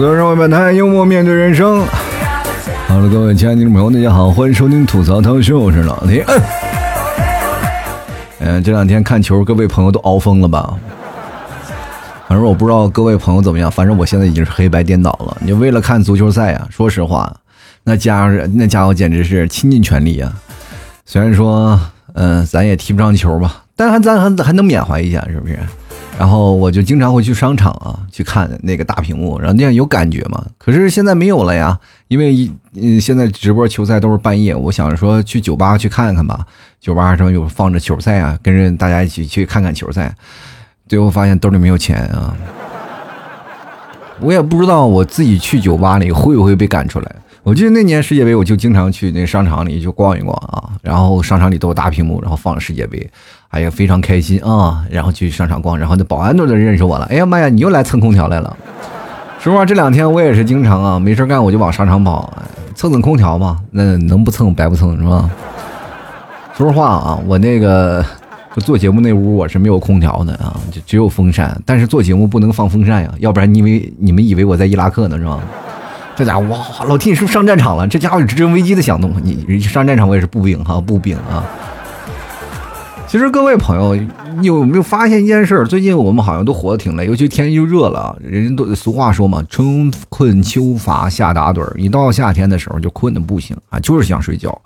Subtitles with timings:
[0.00, 1.86] 吐槽社会百态，幽默面对人生。
[2.88, 6.24] 好了，各位亲爱的听众朋友，大家好，欢迎收听吐槽腾讯，我是老铁。
[8.38, 10.74] 嗯， 这两天看球，各位朋友都熬疯了吧？
[12.26, 15.36] 反正我不知道各位朋友怎么样，反正我现在已经是黑白颠倒了。
[15.42, 17.30] 你为了看足球赛啊，说实话，
[17.84, 20.32] 那家伙那家伙简直是倾尽全力啊！
[21.04, 21.78] 虽然说，
[22.14, 25.58] 嗯，咱也踢不上球吧，但还咱还还能缅怀一下，是不是？
[26.20, 30.44] 然后我就经常会去商场啊，去看那个大屏幕，然后那样有感觉嘛。
[30.58, 34.54] 可是现在没有了呀，因为嗯，现在直播球赛都是半夜。
[34.54, 36.46] 我想着说去酒吧去看看吧，
[36.78, 40.14] 酒吧什么有放着球赛啊，跟着大家一起去看看球赛。
[40.86, 42.36] 最后发现兜里没有钱啊，
[44.20, 47.16] 我也不知道我自己去酒吧里会不会被赶出来。
[47.42, 53.10] 我记得那年世界杯，我就经常去那商场里就逛一逛啊，然后商场里都有大屏幕，然后放着世界杯。
[53.50, 54.84] 哎呀，非常开心啊！
[54.88, 57.06] 然后去商场逛，然后那保安都能认识我了。
[57.10, 58.56] 哎呀妈呀，你又来蹭空调来了！
[59.40, 62.32] 说实话，这两天我也是经常啊，没事干我就往商场跑，
[62.76, 63.58] 蹭蹭空调嘛。
[63.72, 65.28] 那能不蹭白不蹭是吧？
[66.56, 68.04] 说实话啊，我那个
[68.58, 71.60] 做节目那屋我是没有空调的啊，就只有风扇。
[71.66, 75.40] 但是做节目不能放风扇呀，要不然你以为你们以为我在伊拉克呢是吧？
[76.14, 77.88] 这家伙哇，老弟你是不是上战场了？
[77.88, 79.12] 这家伙有直升飞机的响动。
[79.24, 81.42] 你上战场我也是步兵哈，步兵啊。
[83.10, 83.96] 其实各位朋友，
[84.38, 85.66] 你有没有发现一件事？
[85.66, 88.16] 最近我们好像都活得挺累，尤其天气又热了。
[88.22, 91.74] 人都俗话说嘛，“春困秋乏夏打盹儿”。
[91.76, 94.56] 一到夏天的时候就困得不行啊，就是想睡觉。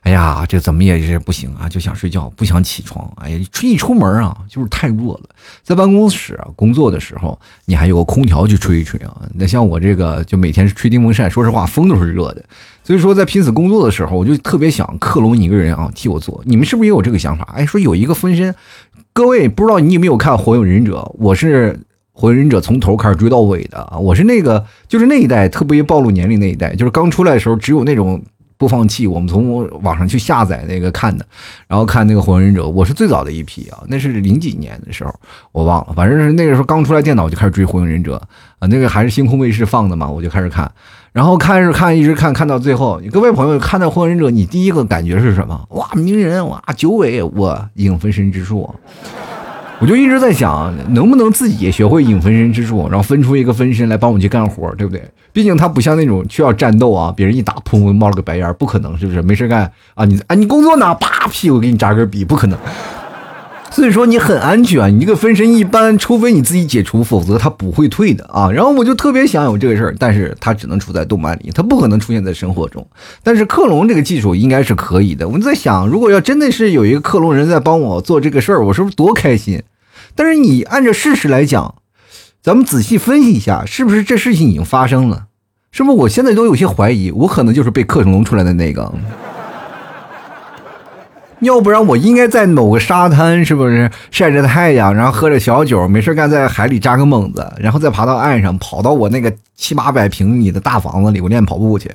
[0.00, 3.08] 哎呀，这怎么也是不行啊，就想睡觉，不想起床。
[3.18, 5.22] 哎呀，一出门啊，就是太热了。
[5.62, 9.16] 在办公室啊工作的时候，你还有个空调去吹一吹啊。
[9.32, 12.44] 那像我这个，就每天吹电风扇，说实话，风都是热的。
[12.84, 16.40] 所以说，在拼死工作的时候，我就特别想克隆一个人啊，替我做。
[16.44, 17.52] 你们是不是也有这个想法？
[17.56, 18.54] 哎，说有一个分身，
[19.12, 20.98] 各位不知道你有没有看《火影忍者》？
[21.18, 21.72] 我是
[22.12, 28.22] 《火影忍者》从头开始追到尾的啊，我是那个就是那一代特别暴露年龄那一代，就是刚出来的时候只有那种。
[28.56, 31.26] 播放器，我们从网上去下载那个看的，
[31.66, 35.12] 然后看那个火影忍者，我是最早的一批啊，那是零几年的时候，
[35.50, 38.16] 我忘了，反正是那个时候刚出来电脑就开始追火影忍者
[38.60, 40.70] 啊，那个还是星空卫视放的嘛，我就开始看，
[41.14, 45.64] 然后看是看，一直看，看到最后，各位朋友看到火影忍者，你第一个感觉是什么？
[45.68, 48.68] 哇，鸣人，哇，九尾，我影分身之术。
[49.78, 55.08] 我就一直在想，能不能自己也学会影分身之术，然后分出一个分身来帮我去干活，对不对？
[55.32, 59.22] 毕竟他不像那种需要战斗啊，别人一打，砰，冒了个白烟，不可能，是不是？
[59.22, 60.92] 没事干啊，你啊，你工作呢？
[60.96, 62.58] 啪，屁股给你扎根笔，不可能。
[63.74, 68.48] 所以说你很安全，你这个分身一般，除非你自己解除，否则他不会退的啊。
[68.48, 72.86] 然后我就特别想有这个事儿，但是他只能处在动漫里，他不可能出现在生活中。
[73.24, 75.26] 但是克隆这个技术应该是可以的。
[75.26, 79.60] 我们在想，如果要真的是有一个克隆人在帮我做这个事儿，我是不是多开心？
[80.14, 81.74] 但是你按照事实来讲，
[82.40, 85.24] 咱们仔细分析一下，是不是这事情已经发生了？
[85.72, 88.94] 是不是我现在都有些怀疑，我可能就是被克隆出来的那个？
[91.44, 101.90] 要不然我应该在某个沙滩，是不是晒着太阳，然后喝着小酒，没事干，在海里扎个猛子，然后再爬到岸上，跑到我那个七八百平米的大房子里，我练跑步去。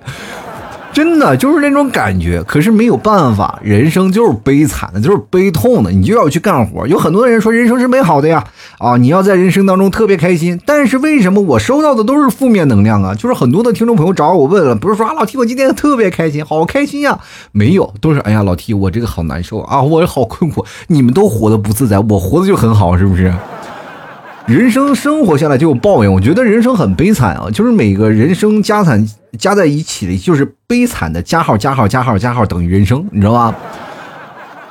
[0.92, 6.88] 真的就是那种感觉，可是没有办法，人生就是悲惨的，就是悲痛的，你就要去干活。
[6.88, 8.44] 有很多人说人生是美好的呀，
[8.80, 10.60] 啊，你要在人生当中特别开心。
[10.66, 13.14] 但是为什么我收到的都是负面能量啊？
[13.14, 17.20] 就是很多的听众朋友找我问了，不是说啊老 T 我今天特别开心，好开心呀，
[17.52, 20.66] 没有，都是哎呀老 T 我这个好难受啊，我好困苦。
[20.88, 23.34] 你们都活得不自在，我活的就很好，是不是？
[24.50, 33.56] 人生生活下来就有抱怨，我觉得人生很悲惨啊，就是每个人生加惨加在一起的，就是悲惨的加号加号加号加号等于人生，你知道吧？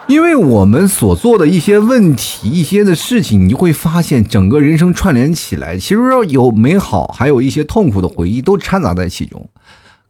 [0.09, 9.49] 因为我们所做的一些问题、一些的事情，你会发现整个人生串联起来，其实有美好，还有一些痛苦的回忆都掺杂在其中。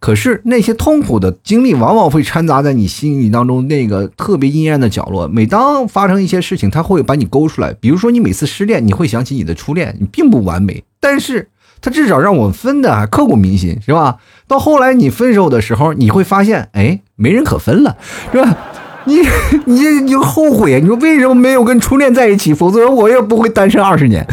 [0.01, 5.27] 可是那些痛苦的经历往往会掺杂在你心里当中那个特别阴暗的角落。
[5.27, 7.73] 每当发生一些事情，它会把你勾出来。
[7.75, 11.49] 比如说，你每次失恋，你会想起你的初恋，你并不完美， 但是
[11.81, 14.19] 它至少让我分的还刻骨铭心，是吧？
[14.47, 17.97] 到后来你分手的时候，你会发现，哎，没人可分了，
[18.33, 18.57] 是吧？
[19.05, 19.17] 你
[19.65, 22.53] 你你后悔，你说为什么没有跟初恋在一起？
[22.53, 24.27] 否则我也不会单身二十年。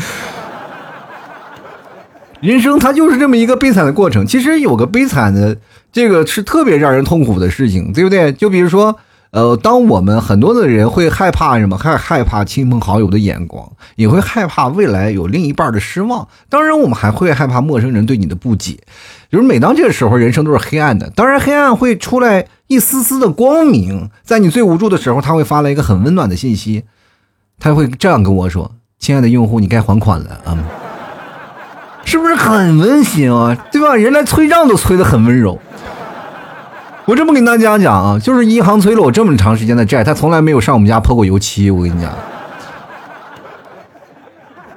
[2.46, 4.24] 人生它就是这么一个悲惨的过程。
[4.28, 5.58] 其实有个悲惨的，
[5.92, 8.32] 这个是特别让人痛苦的事情，对不对？
[8.34, 8.96] 就比如说，
[9.32, 11.76] 呃，当我们很多的人会害怕什么？
[11.76, 16.28] 害害怕亲朋好友的眼光，也会害怕未来有另一半的失望。
[16.48, 18.78] 当然，我们还会害怕陌生人对你的不解。
[19.32, 21.10] 就是每当这个时候，人生都是黑暗的。
[21.16, 24.12] 当然，黑暗会出来一丝丝的光明。
[24.24, 26.84] 在你最无助的时候，他会发来一个很温暖的信息，
[27.58, 30.58] 他会这样跟我说：“亲爱的用户，你该还款了啊。”
[32.06, 33.54] 是不是很温馨啊？
[33.72, 33.96] 对吧？
[33.96, 35.60] 人来催账都催得很温柔。
[37.06, 41.70] 我这么跟大家讲啊，就是银行催了我这么长时间的债，他从来没有上我们家泼过油漆。
[41.70, 42.12] 我跟你讲。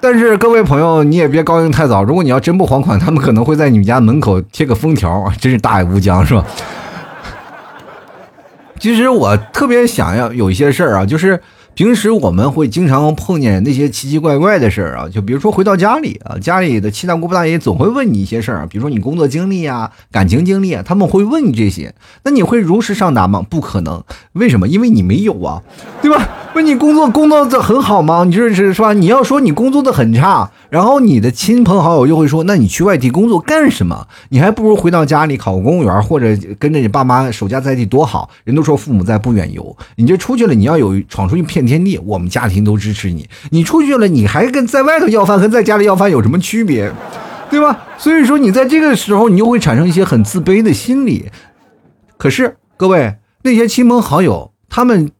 [0.00, 2.02] 但是各位朋友，你也别高兴太早。
[2.02, 6.44] 如果你要真不还款，他们可能会在你们家门口贴个封条，真是大爱无疆，是吧？
[8.78, 11.40] 其实我特别想要有一些事儿啊，就是。
[11.78, 21.94] 平时我们会经常碰见那些奇奇怪怪的事儿啊，就比如说回到家里啊，家里的七大姑八大姨总会问你一些事儿啊，比如说你工作经历啊、感情经历啊，他们会问你这些，
[22.24, 23.46] 那你会如实上答吗？
[23.48, 24.02] 不可能，
[24.32, 24.66] 为什么？
[24.66, 25.62] 因为你没有啊，
[26.02, 26.28] 对吧？
[26.56, 28.24] 问你工作工作的很好吗？
[28.24, 28.92] 你就是是吧？
[28.92, 34.08] 你要说你工作的很差，然后你的亲朋好友就会说，那你去外地工作干什么？
[34.30, 38.28] 你还不如回到家里考个公务员，或者跟着你爸妈守家在地多好。
[38.42, 39.76] 人都说父母在，不远游。
[39.94, 43.28] 你这出去了，你要有闯出去骗天地，我们家庭都支持你。
[43.50, 46.92] 你出去了，你还跟在外头要饭和在家里要饭有什么区别？
[47.48, 47.86] 对吧？
[47.96, 51.30] 所以说你在这个时候，你就会产生一些很自卑的心理。
[52.16, 55.12] 可是各位那些亲朋好友，他们。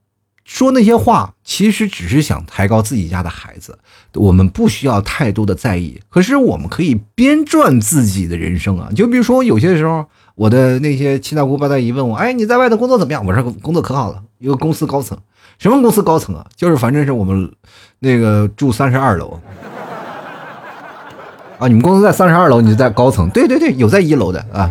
[0.48, 3.78] 说那些话，其实只是想抬高自己家的孩子，
[4.14, 6.00] 我们不需要太多的在意。
[6.08, 8.88] 可是我们可以编撰自己的人生啊！
[8.96, 10.06] 就比如说有些时候，
[10.36, 15.18] 我的那些七大姑八大姨问我：“哎，你在外头工作怎么样？”我说：“工作可好了，一个公司高层。
[15.58, 16.46] 什么公司高层啊？
[16.56, 17.50] 就是反正是我们
[17.98, 19.40] 那个住三十二楼
[21.58, 21.66] 啊。
[21.66, 23.28] 你们公司在三十二楼，你就在高层？
[23.30, 24.70] 对对对，有在一楼的啊。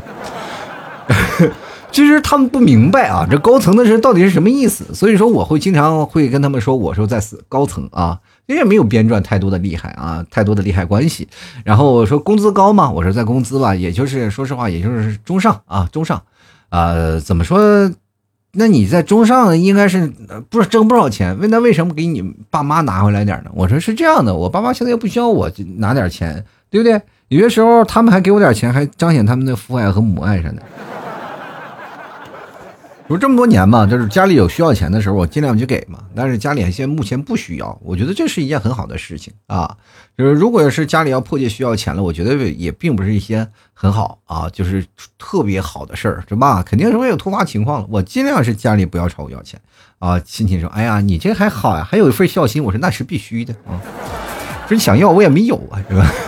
[1.90, 4.94] ”其实他们不明白啊，这高层的人到底是什么意思？
[4.94, 7.20] 所以说我会经常会跟他们说，我说在
[7.50, 11.28] 高层啊，因为没有编撰太多的厉害啊，太多的利害关系。
[11.64, 16.22] 然后我说工资高嘛，我说在工资吧，也就是说实话，也就是中上啊，中上。
[16.70, 17.90] 呃，怎么说？
[18.60, 20.12] 那你在中上应该是
[20.50, 21.38] 不是挣不少钱？
[21.38, 23.52] 问他为什么给你爸妈拿回来点呢？
[23.54, 27.00] 我说是这样的，我爸妈现在又不需要我拿点钱，对不对？
[27.28, 30.64] 有些时候他们还给我点钱，还彰显他们的父爱和母爱啥的。
[33.08, 36.00] 说这么多年嘛，就是家里有需要钱的时候，我尽量去给嘛。
[36.14, 39.78] 但是家里现在目前不需要，我觉得这是一件很好的事情啊。
[40.18, 44.86] 就是如果是家里要迫切需要钱了，我觉得也并不是一些很好啊，就是
[45.18, 46.62] 特别好的事儿，是吧？
[46.62, 47.88] 肯定是会有突发情况了。
[47.90, 49.58] 我尽量是家里不要朝我要钱
[50.00, 50.20] 啊。
[50.20, 53.80] 亲戚说：“哎呀，你这还好呀，还有一份孝心。”我说：“那是必须的啊，
[54.68, 56.06] 说你想要我也没有啊，是吧？”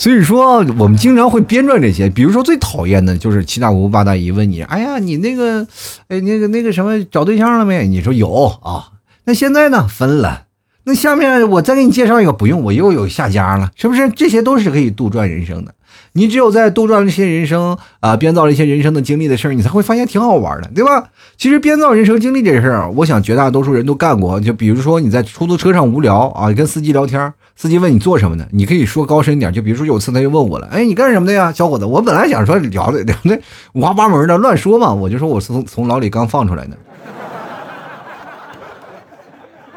[0.00, 5.60] 所以说，我们经常会编撰这些，比如说最讨厌的就是七大姑八大姨问你：“哎呀，你那个，
[6.08, 8.92] 哎，那个那个什么，找对象了没？”你说有啊，
[9.24, 9.86] 那现在呢？
[9.86, 10.44] 分了。
[10.84, 14.08] 那下面我再给你介绍一个，不用，我又有下家了，是不是？
[14.08, 15.74] 这些都是可以杜撰人生的。
[16.12, 21.08] 你只有在杜撰一些人生啊，编造了一些人生的经历的事儿，你才会发现挺好玩的，对吧？
[21.36, 24.40] 其实编造人生经历这事儿，我想绝大多数人都干过。
[24.40, 27.32] 就比如说你在出租车上无聊啊，跟司机聊天。
[27.56, 31.84] 司机问你做什么的，你可以说高深点，就比如说有次他就问我了，哎，你干什么的呀，小伙子？
[31.84, 33.38] 我本来想说聊的聊的
[33.74, 36.76] 五花八门的乱说嘛，我就说我是从从牢里刚放出来的。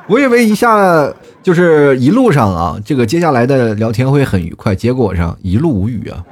[0.07, 6.23] 我以为一下就是一路上啊，这个接下来的聊天会很愉快，结果上一路无语啊。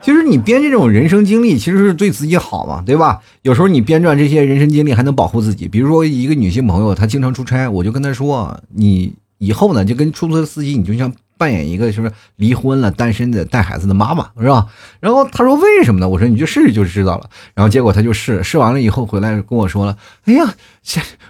[0.00, 3.20] 其实你编这种人生经历，其实是对自己好嘛，对吧？
[3.42, 5.68] 有时候你编撰这些人生经历，还能保护自己。
[5.68, 14.66] 比如说一个女性朋友，她经常出差，我就跟她说：“你以后呢，就跟出租车司机，你就像扮演一个是不是离婚了、单身的、带孩子的妈妈，是吧？”
[15.00, 20.54] 然后她说：“为什么呢？”我说：“你就试试就知道了。”然后结果她就试试完了以后回来跟我说了：“哎呀，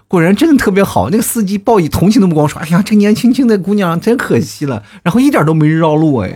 [0.08, 6.34] 果然真的特别好。”那个司机报以同情的目光说：“哎呀，这年轻轻的姑娘真可惜了。”然后一点都没绕路哎。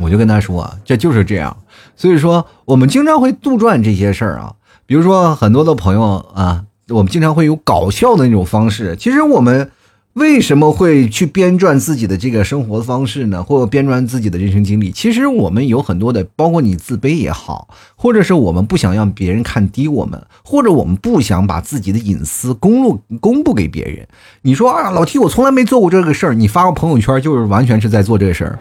[0.00, 1.56] 我就跟他说，这就是这样，
[1.96, 4.54] 所以说我们经常会杜撰这些事儿啊，
[4.86, 8.94] 比如说很多的朋友啊，我们经常会有搞笑的那种方式。
[8.94, 9.72] 其实我们
[10.18, 13.42] 为什么会去编撰自己的这个生活方式呢？
[13.42, 14.90] 或编撰自己的人生经历？
[14.90, 24.06] 其实我们有很多的，包括你自卑也好，或者是我们不想让别人看低我们，或者我们不想把自己的隐私公路公布给别人。
[24.42, 28.58] 你说啊，老提我从来没做过这个事儿，你发个朋友圈就是完全是在做这个事儿。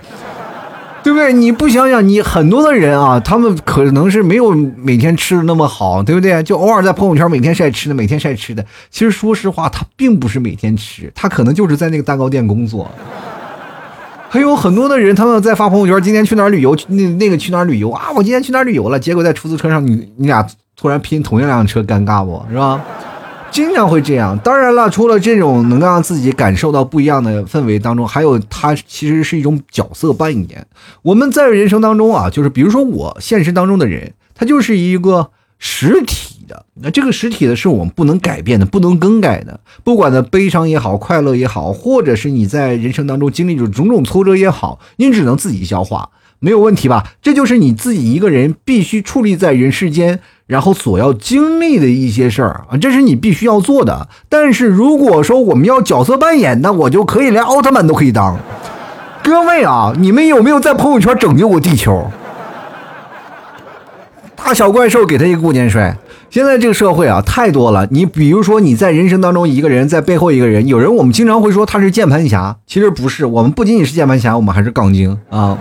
[1.08, 1.32] 对不对？
[1.32, 6.44] 你不想想，你很多的人啊，他们可能是没有每天吃的那么好，对不对？
[6.44, 8.62] 就偶尔在朋友圈每天晒吃的，每天晒吃的。
[8.92, 12.92] 其实说实话，他并不是每天吃，他可能就是在那个蛋糕店工作。
[14.28, 16.76] 还有很多的人，他们在发朋友圈，今天去哪儿旅游？
[16.90, 18.08] 那那个去哪儿旅游啊？
[18.14, 19.00] 我今天去哪儿旅游了？
[19.00, 20.46] 结果在出租车上，你你俩
[20.76, 22.82] 突然拼同一辆车，尴尬不是吧？
[23.52, 30.68] 经常会这样，当然了，除了这种能让自己感受到不一样的氛围当中，还有它其实是一种角色扮演。
[31.02, 36.66] 我们在人生当中啊，就是比如说我现实当中的人，他就是一个实体的。
[36.76, 39.60] 那这个实体的是我们不能改变的，不能更改的。
[39.84, 47.14] 不管呢悲伤也好，快乐也好，或者是你在人生当中经历着种种挫折也好，你只能自己消化，没有问题吧？
[47.24, 54.08] 这就是你自己一个人必须矗立在人世间，然后所要经历的一些事儿啊，这是你必须要做的。
[54.30, 58.38] 但是如果说我们要角色扮演，那我就可以连奥特曼都可以当。
[59.24, 62.10] 各位啊，你们有没有在朋友圈拯救过地球？
[64.36, 65.98] 大小怪兽给他一个过肩摔。
[66.30, 67.86] 现在这个社会啊，太多了。
[67.92, 73.26] 你比如说你在人生当中一个人在背后一个人，有人我们经常会说他是键盘侠，其实不是。
[73.26, 75.58] 我们不仅仅是键盘侠，我们还是杠精啊。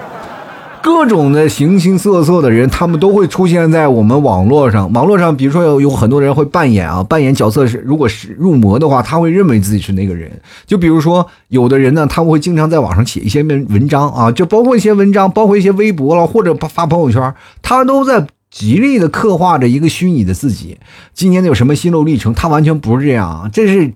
[0.86, 4.92] 各种的形形色色的人，他们都会出现在我们网络上。
[4.92, 10.30] 网络上，比如说有有很多人会扮演啊，扮演角色是，如果是入魔的话，他会认为自己是那个人。
[10.64, 20.78] 就比如说有的人呢，他们会经常在网上写一些文文章啊，就包括一些文章，包括一些微博了，或者发朋友圈，他都在极力的刻画着一个虚拟的自己。
[21.12, 22.32] 今年有什么心路历程？
[22.32, 23.92] 他完全不是这样，这是。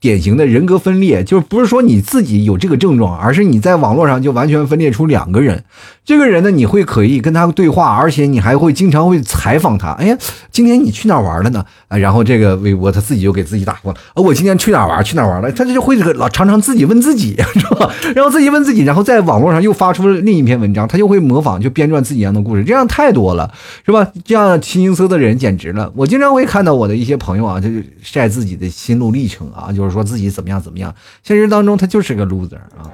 [0.00, 5.64] 典型的人格分裂，就是不是说你自己有这个症状，而是你在网络上就完全分裂出两个人。
[6.04, 9.90] 这个人呢，你会可以跟他对话，而且你还会经常会采访他。
[9.92, 10.16] 哎呀，
[10.52, 11.64] 今天你去哪玩了呢？
[11.88, 15.02] 啊，然后这个微博他自己就给自己打过，啊，我今天去哪玩？
[15.02, 15.50] 去哪玩了？
[15.50, 17.90] 他就会老常常自己问自己， 是吧？
[18.14, 23.50] 然后自己问自己，然后在网络上又发出了另一篇文章，他就会模仿，就编撰自己一样的故事，这样太多了，
[23.84, 24.06] 是吧？
[24.24, 25.90] 这样形形色的人简直了。
[25.96, 27.68] 我经常会看到我的一些朋友啊，就
[28.00, 30.94] 晒自己的心路历程啊，就说自己怎么样怎么样。
[31.22, 32.90] 现实当中他就是个 loser 啊，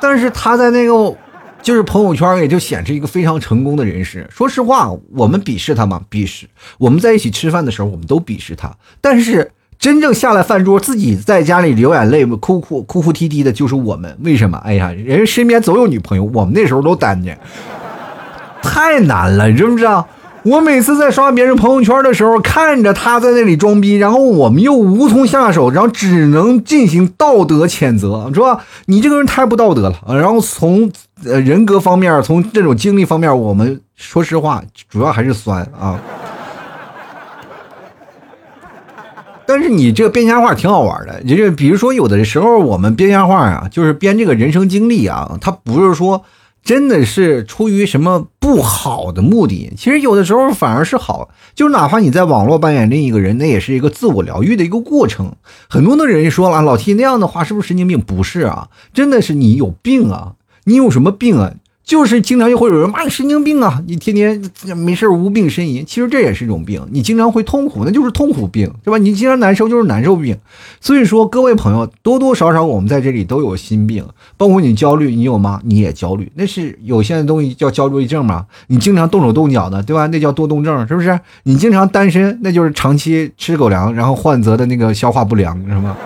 [0.00, 1.16] 但是他在那个。
[1.62, 4.24] 就是朋友圈也就显示一个非常成功的人士。
[4.30, 6.00] 说实话，我们鄙视他吗？
[6.08, 6.46] 鄙视。
[6.78, 8.72] 我们在一起吃饭的时候，我们都鄙视他。
[9.00, 14.16] 但是真正下来饭桌，自己在家里流眼泪、哭哭哭哭啼啼的，就是我们。
[14.20, 14.58] 为什么？
[14.58, 17.36] 哎呀，人身边总有女朋友，我们那时候都单着，
[18.62, 20.06] 太难了，你知不知道？
[20.46, 28.64] 我每次在刷别人朋友圈的时候，看着他在那里装逼，然后我们又无从下手，然后只能进行道德谴责，是吧？
[28.84, 29.98] 你这个人太不道德了。
[30.06, 30.88] 然后从
[31.24, 35.98] 呃人格方面，从这种经历方面，我们说实话，主要还是酸啊。
[39.48, 46.22] 但是你这个编瞎话挺好玩的，就是比如说有的时候我们编瞎话啊，就是编这个人生经历啊，他不是说。
[46.66, 49.72] 真的是出于什么不好的目的？
[49.76, 55.36] 其实有的时候反而是好，就哪怕你在网络扮演另一个人，那也是一个自我疗愈的一个过程。
[55.68, 58.00] 很多的人说了，老 T 那样的话是不是神经病？
[58.00, 60.32] 不是啊，真的是你有病啊！
[60.64, 61.52] 你有什么病啊？
[61.86, 63.80] 就是经常就会有人骂你神经病啊！
[63.86, 66.84] 你天天没事无病呻吟，其实这也是一种病。
[66.90, 68.98] 你经常会痛苦，那就是痛苦病，对吧？
[68.98, 70.36] 你经常难受就是难受病。
[70.80, 74.04] 所以说，各位朋友，多多少少我们在这里都有心病，
[74.36, 75.60] 包括你焦虑，你有吗？
[75.62, 78.44] 你也焦虑，那是有些东西叫焦虑症嘛？
[78.66, 80.08] 你经常动手动脚的，对吧？
[80.08, 81.16] 那叫多动症，是不是？
[81.44, 85.96] 你经常单身，那就是长期吃狗粮，然后患得的那个消化不良，是吗？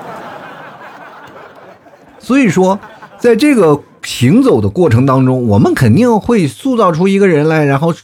[2.19, 2.79] 所以说，
[3.19, 3.81] 在这个。
[4.03, 7.95] 行走的过程当中，我们肯定会塑造出一个人来，然后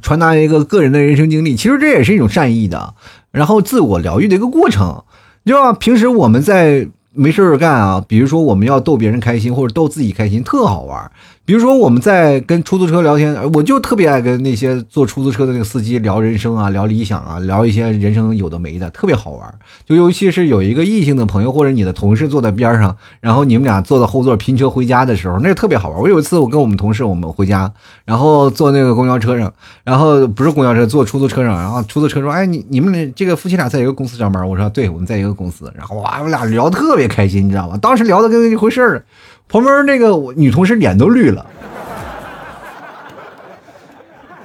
[0.00, 1.54] 传达一个个人的人生经历。
[1.56, 2.94] 其实这也是一种善意的，
[3.30, 5.04] 然后自我疗愈的一个过程，
[5.44, 5.72] 对吧？
[5.72, 11.10] 平时我们在没事干啊，比如说我们要逗别人开心或者逗自己开心，特好玩。
[11.44, 19.52] 比如说我们在跟出租车聊天，我就特别爱跟那些坐出租车的那个司机聊人生啊，聊理想啊，聊一些人生有的没的，特别好玩。
[19.84, 26.00] 就尤其是有一个异性的朋友或者你的同事坐在边上，然后你们俩坐在后座拼车回家的时候，那个特别好玩。
[26.00, 27.72] 我有一次我跟我们同事我们回家，
[28.04, 37.76] 然后坐那个公交车上，然后不是公交车，坐出租车上，然后出租车说：“哎，你你们这个夫妻俩在一个公司上班？”我说：“对，我们在一个公司。”然后哇，我俩聊特别开心，你知道吗？
[37.82, 39.04] 当时聊的跟一回事儿。
[39.52, 41.44] 旁边那个女同事脸都绿了，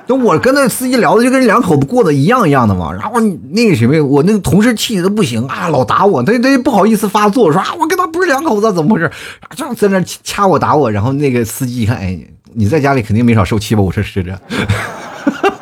[0.05, 2.91] 就我跟那司机聊的就跟两口子过的一样一样的嘛。
[2.91, 3.21] 然后
[3.51, 9.09] 那个什么，我那个同事气的不行啊，老打我，他他不好意思发作，说啊，我跟他不是两口子，怎么回事？
[9.55, 10.91] 就在那掐我打我。
[10.91, 12.19] 然后那个司机一看，哎，
[12.53, 13.81] 你在家里肯定没少受气吧？
[13.81, 14.37] 我说是的。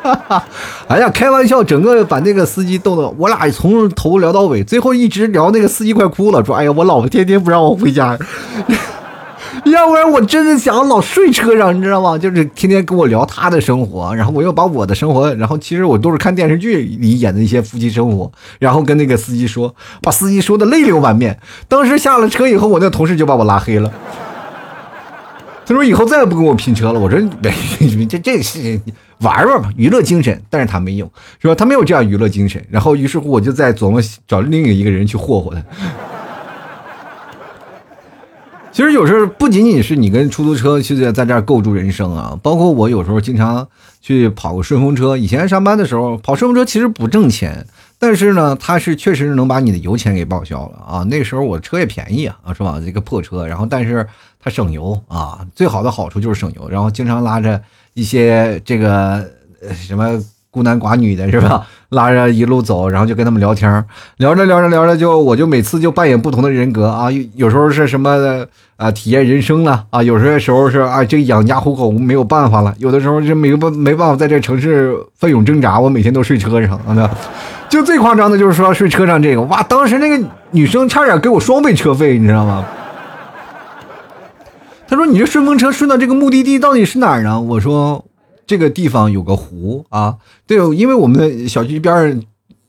[0.88, 8.18] 哎呀，开玩笑，整个把那个司机逗得，我俩从头聊到尾，最后一直聊那个司机快哭了，说，哎呀，我老婆天天不让我回家。
[9.72, 12.16] 要不然我真的想老睡车上，你知道吗？
[12.18, 21.38] 就是天天跟我聊他的生活，然后我又把我的生活，然后其实我都是看电视剧里演的一些夫妻生活，然后跟那个司机说，把司机说的泪流满面。
[21.68, 23.90] 当时下了车以后，我那同事就把我拉黑了。
[25.64, 27.00] 他说以后再也不跟我拼车了。
[27.00, 27.20] 我说
[28.08, 28.80] 这这是
[29.18, 30.40] 玩玩嘛，娱乐精神。
[30.48, 31.10] 但是他没有，
[31.40, 31.54] 是吧？
[31.56, 32.64] 他没有这样娱乐精神。
[32.70, 35.60] 然后于是乎我就在琢磨找另一个人去霍霍他。
[38.76, 43.66] 其实有时候不仅仅是你跟出租车去在在这儿构筑人生啊，包括我有时候经常
[44.02, 45.16] 去跑个顺风车。
[45.16, 47.66] 以前上班的时候跑顺风车其实不挣钱，
[47.98, 51.02] 但是呢，它是确实能把你的油钱给报销了啊。
[51.04, 52.78] 那时候我车也便宜啊，是吧？
[52.84, 54.06] 这个破车，然后但是
[54.38, 56.68] 它省油啊，最好的好处就是省油。
[56.68, 57.58] 然后经常拉着
[57.94, 59.26] 一些这个
[59.72, 60.22] 什么。
[60.56, 61.66] 孤男寡女的是吧？
[61.90, 63.84] 拉着一路走，然后就跟他们聊天
[64.16, 68.46] 聊着聊着聊着，就我就每次就扮演不同的人格啊，有时候是什么
[68.76, 77.10] 啊体验人生了啊，有些时候是啊这养家糊口没有办法了，有的时候就没办没办法在这城市奋勇挣扎，我每天都睡车上啊，
[77.68, 82.64] 就最夸张的就是说睡车上这个，哇，当时那个女生差点给我双倍车费，你知道吗？
[84.88, 87.38] 他说你这顺风车顺到这个目的地到底是哪儿呢？
[87.38, 88.06] 我说。
[88.46, 92.22] 这个地方有个湖啊，对，因为我们的小区边上，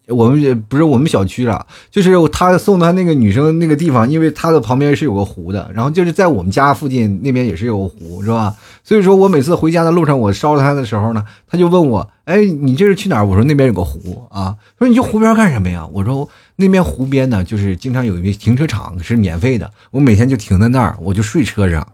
[0.07, 8.55] 我们也不是我们小区了，就是他送他那个女生那个地方，因为他的旁边是有个湖的，然后就是在我们家附近那边也是有个湖，是吧？
[8.83, 13.25] 所以说我每次回家的路上，我捎他的时候呢，他就问我，哎，你这是去哪儿？
[13.25, 15.85] 我说那边有个湖啊，说你去湖边干什么呀？
[15.91, 21.85] 我说那边湖边呢，就是经常有一个停车场是免费的，我每天就停在那儿，我就睡车上。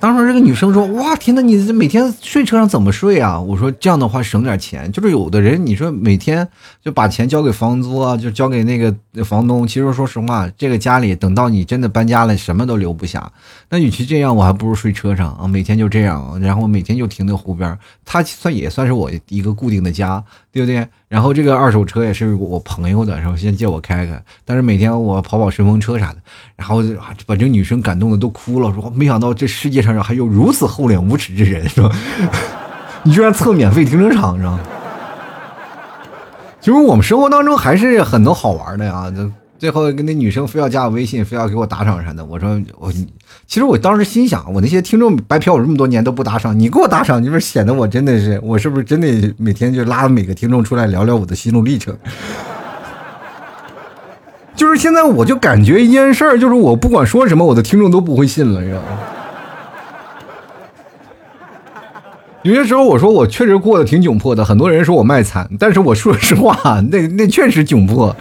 [0.00, 4.90] 当时这个女生说：“哇，天呐，你这每天睡车上怎么睡啊？”我说：“这样的话省点钱。
[4.92, 6.46] 就是有的人，你说每天
[6.82, 9.66] 就把钱交给房租啊，就交给那个房东。
[9.66, 13.30] 其实说实话，这个家里等到你真的搬家了，什么都留不下。
[13.68, 17.76] 那与其这样，我还不如睡车上啊，每天就这样，然后每天就停在湖边。
[18.04, 20.86] 它算也算是我一个固定的家，对不对？
[21.08, 24.22] 然后这个二手车也是我朋友的，然后先借我开开。
[24.44, 26.18] 但是每天我跑跑顺风车啥的，
[26.54, 26.82] 然后
[27.26, 31.90] 把这女生感动的都哭了，说没想到这世界上还有如此厚脸无耻之人，是吧？
[33.04, 34.58] 你居然蹭免费停车场，是吧？
[36.60, 39.10] 其实我们生活当中还是很多好玩的呀。
[39.58, 42.24] 最后跟那女生非要加我微信，非要给我打赏啥的。
[42.24, 42.92] 我说我，
[43.44, 51.96] 其实我当时心想，我那些听众白嫖我这么多年都不打赏，你给我打赏，就是显得我真的是，我是不是真的每天就拉每个听众出来聊聊我的心路历程？
[54.54, 58.86] 就是现在我就感觉一件事儿，就是我不管说什么，我的听众都不会信了，你知道吗？
[62.42, 66.56] 有些时候我说我确实过得挺窘迫的，很多人说我卖惨，但是我说实话，
[66.90, 68.14] 那那确实窘迫。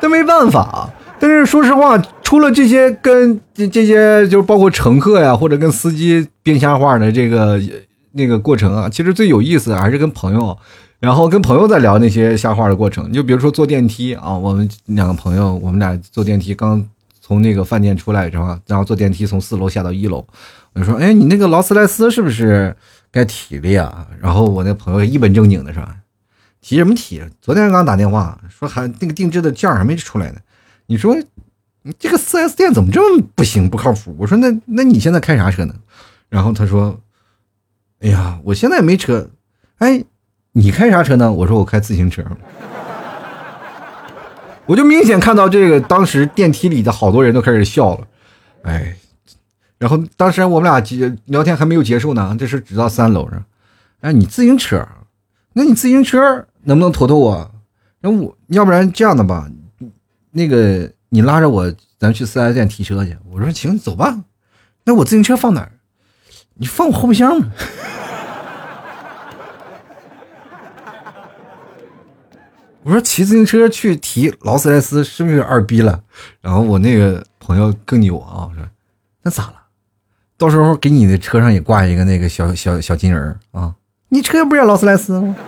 [0.00, 7.60] 但没办法，但是说实话，除了这些跟这这些，就是包括乘客呀，或者跟司机编瞎话的这个
[8.12, 10.56] 那个过程啊，其实最有意思的还是跟朋友，
[11.00, 13.12] 然后跟朋友在聊那些瞎话的过程。
[13.12, 16.84] 就比如说坐电梯啊，我们两个朋友，我们俩坐电梯刚
[17.20, 18.58] 从那个饭店出来是吧？
[18.66, 20.24] 然后坐电梯从四楼下到一楼，
[20.74, 22.74] 我说，哎，你那个劳斯莱斯是不是
[23.10, 24.06] 该提了呀？
[24.20, 25.96] 然后我那朋友一本正经的是吧？
[26.60, 27.22] 提什么提？
[27.40, 30.38] 昨天刚打电话说还那个定制的件还没出来呢。
[30.86, 31.16] 你说
[31.82, 34.14] 你这个 4S 店怎么这么不行不靠谱？
[34.18, 35.74] 我说那那你现在开啥车呢？
[36.28, 37.00] 然后他说
[38.00, 39.30] ：“哎呀，我现在没车。”
[39.78, 40.04] 哎，
[40.52, 41.32] 你开啥车呢？
[41.32, 42.22] 我说我开自行车。
[44.66, 48.06] 我就明显看到这个当时电梯里的好多人都开始笑了。
[48.64, 48.94] 哎，
[49.78, 50.80] 然后当时我们俩
[51.26, 53.44] 聊天还没有结束呢，这是只到三楼上。
[54.00, 54.86] 哎，你自行车？
[55.54, 57.50] 那你自行车能不能驮驮我？
[58.00, 59.50] 那我要不然这样的吧，
[60.32, 63.16] 那个你拉着我，咱去四 S 店提车去。
[63.30, 64.24] 我说行，走吧。
[64.84, 65.72] 那我自行车放哪儿？
[66.54, 67.40] 你放我后备箱。
[72.84, 76.02] 我说骑自行车去提劳斯莱斯是不是二逼了？
[76.40, 78.64] 然后我那个朋友更牛啊，我说
[79.22, 79.54] 那咋了？
[80.38, 83.74] 到时候给你的车上也挂一个那个小小小金人儿啊。
[84.08, 85.34] 你车不是劳斯莱斯吗？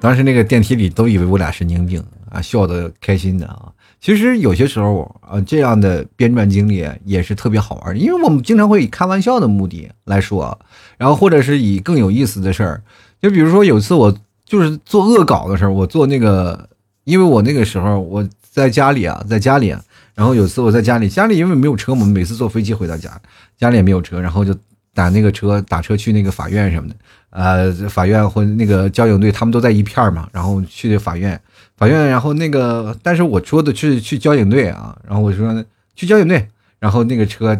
[0.00, 3.70] 当时那个电梯里都以为我俩神经病啊，笑的开心的啊。
[4.00, 10.58] 其实有些时候啊，这样的编撰经历也是特别好玩，因为我们经常会以开玩笑的目的来说，
[10.96, 12.82] 然后或者是以更有意思的事儿。
[13.20, 16.66] 就比如说有次我就是做恶搞的时候，我做那个，
[17.04, 19.76] 因为我那个时候我在家里啊，在家里。
[20.18, 23.08] 然后有次我在家里，家里因为没有车，我们每次坐飞机回到家，
[23.56, 24.52] 家里也没有车，然后就
[24.92, 26.96] 打那个车，打车去那个法院什么的，
[27.30, 31.40] 呃，法院或那个交警队他们都在一片嘛，然后去法院，
[31.76, 36.48] 法院，然后那个，但是我说的是去交警队啊，然后我说去交警队，
[36.80, 37.56] 然后那个车，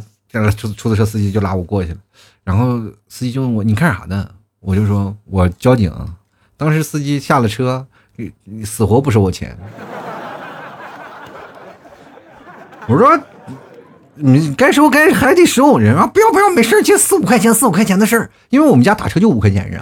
[0.56, 1.98] 出出租车司机就拉我过去了，
[2.42, 4.28] 然后司机就问我你干啥呢？
[4.58, 5.94] 我就说我交警，
[6.56, 7.86] 当时司机下了车，
[8.42, 9.56] 你死活不收我钱。
[12.88, 13.18] 我说，
[14.14, 19.78] 你该收该还得收，人啊，不要不要，没事就四五块钱，四五块钱的事儿，因为我们家打车就五块钱，人。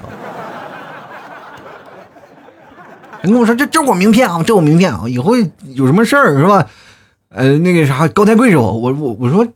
[3.23, 5.37] 你跟我说这这我名片啊，这我名片啊，以后
[5.75, 6.66] 有什么事儿是吧？
[7.29, 9.47] 呃，那个啥高抬贵手，我我我说，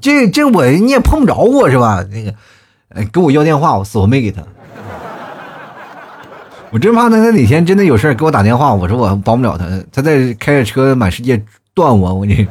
[0.00, 2.04] 这这我你也碰不着我是吧？
[2.12, 2.32] 那个，
[2.94, 4.42] 哎，给我要电话，我死活没给他。
[6.70, 11.42] 我真怕他他哪天真的有事给我打电话，我说我帮不了他，他在开着车满世界
[11.80, 12.46] 算我，我你。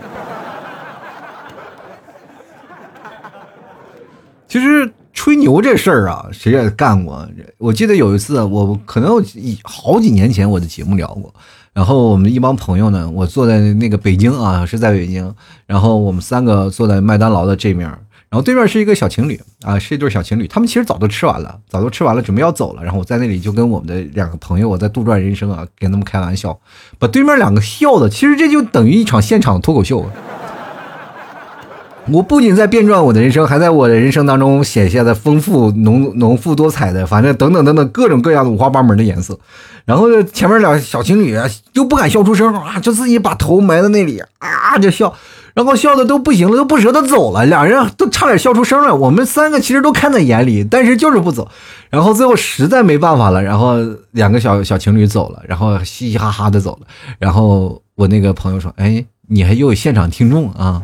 [4.48, 7.30] 其实吹牛这事儿啊，谁也干过。
[7.60, 9.24] 我记得有一次，我可能
[9.62, 11.32] 好几年前我的节目聊过。
[11.74, 15.32] 然后我们一帮朋友呢，我坐在那个北京啊，是在北京。
[15.68, 17.88] 然后我们三个坐在麦当劳的这面，
[18.30, 20.48] 然后对面是一个小情侣啊，是一对小情侣。
[20.48, 22.84] 他们其实早都吃完了，早都吃完了，准备要走了。
[22.84, 26.60] 然后我在那里就跟我们的两个朋友，我在杜撰人生啊，跟他们开玩笑，
[27.00, 30.10] 把对面两个笑的，其实这就等于一场现场脱口秀。
[32.12, 39.38] 我不仅在编撰我的人生，还在我的人生当中显现的丰富、浓浓富多彩的，反正等等等等各种各样的五花八门的颜色。
[39.86, 45.13] 然后前面俩小情侣啊，又不敢笑出声啊，就自己把头埋在那里啊，就笑，
[45.60, 47.45] 然后笑的都不行了，都不舍得走了。
[47.45, 48.95] 两人都差点笑出声了。
[48.95, 51.52] 我们三个其实都看在眼里，但是就是不走。
[51.89, 53.76] 然后最后实在没办法了，然后
[54.12, 56.88] 两个小小情侣走了，然后嘻嘻哈哈的走了。
[57.17, 60.82] 然后我那个朋友说：“哎，你还又有现场听众啊？”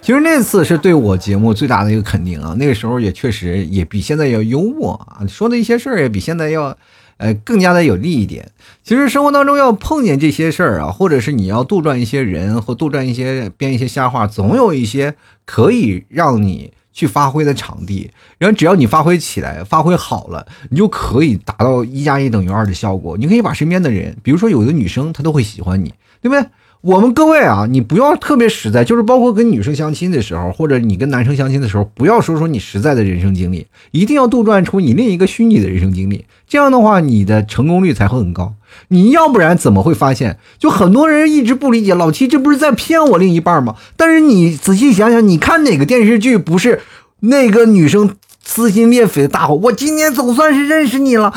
[0.00, 2.56] 其实那次是对我节目最大的一个肯定啊！
[2.58, 6.74] 那个时候也确实也比现在要幽默啊，说的一些事儿也比现在要，
[7.18, 8.50] 呃，更加的有利一点。
[8.82, 18.10] 其实生活当中要碰见这些事儿啊，或者是你要杜撰一些人或杜撰一些编一些瞎话，总有一些可以让你去发挥的场地。
[18.38, 23.16] 然后只要你发挥起来，发挥好了，你就可以达到一加一等于二的效果。
[23.16, 26.44] 你可以把身边的人，比如说有的女生她都会喜欢你，对不对？
[26.86, 38.54] 我们各位啊，你不要特别实在，就是包括跟女生相亲的时候，或者你跟男生相亲的时候，不要说说你实在的人生经历，一定要杜撰出你另一个虚拟的人生经历，这样的话你的成功率才会很高。
[38.86, 40.38] 你要不然怎么会发现？
[40.60, 43.74] 就很多人一直不理解老七，这不是在骗我另一半吗？
[43.96, 46.82] 但是你仔细想想，你看哪个电视剧不是
[47.18, 51.34] 那个女生撕心裂肺的大吼：“我今天总算是认识你了，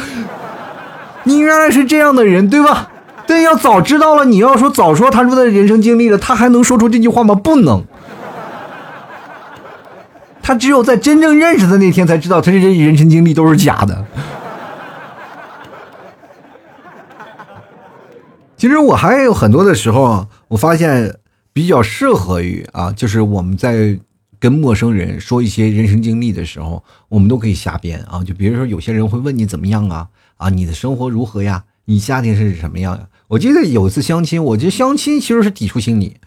[1.23, 2.91] 你原来是这样的人，对吧？”
[3.29, 7.35] 对，要早知道了，你要说早说他说的人生经历了，他还能说出这句话吗？
[7.35, 7.85] 不能。
[10.41, 14.03] 他只有在真正认识的那天才知道，他这些人生经历都是假的。
[18.57, 21.19] 其实我还有很多的时候，我发现
[21.53, 23.99] 比较适合于啊，就是我们在
[24.39, 28.23] 跟陌生人说一些人生经历的时候，我们都可以瞎编啊。
[28.23, 30.07] 就比如说，有些人会问你怎么样啊？
[30.37, 31.63] 啊，你的生活如何呀？
[31.89, 33.07] 你家庭是什么样呀？
[33.29, 36.17] 我记得有一次相亲，我觉得相亲其实是抵触心理，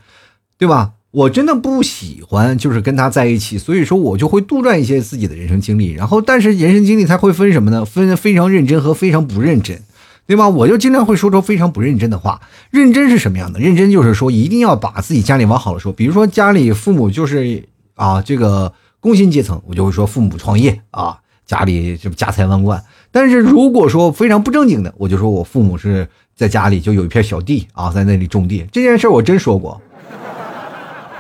[0.59, 0.95] 对吧？
[1.13, 5.93] 我真的不喜欢就是跟他在一起，所以说我就会杜撰一些自己的人生经历。
[5.93, 7.85] 然后，但是人生经历它会分什么呢？
[7.85, 9.81] 分非常认真和非常不认真，
[10.27, 10.49] 对吧？
[10.49, 12.41] 我就经常会说出非常不认真的话。
[12.71, 13.61] 认真是什么样的？
[13.61, 15.93] 认真就是说一定要把自己家里往好了说。
[15.93, 17.63] 比如说家里父母就是
[17.95, 22.83] 啊这个工薪阶层，我就会说父母创业啊，家里就家财万贯。
[23.13, 28.67] 但是如果说非常不正经的，我就说我父母是在家里就有一片小地啊，在那里种地。
[28.73, 29.81] 这件事我真说过，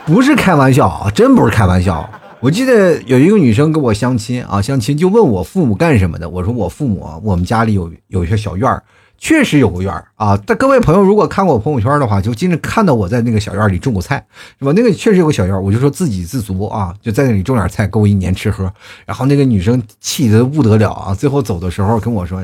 [0.07, 2.09] 不是开玩笑啊，真不是开玩笑。
[2.40, 8.83] 我记得有一个女生跟我相亲啊，相亲就问我父母干什么的，我说我父母，我们家里有有一片小院儿。
[9.22, 14.16] 确实有个院儿啊，但各位朋友如果看过我朋友圈的话，就经常看到我在那个小院里种过菜，
[14.58, 14.72] 是吧？
[14.74, 18.64] 那个确实有个小院，我就说自给自足啊，就在那里种点菜，够一年吃喝。
[19.06, 22.42] 然后那个女生气得不得了啊，最后走的时候跟我说：“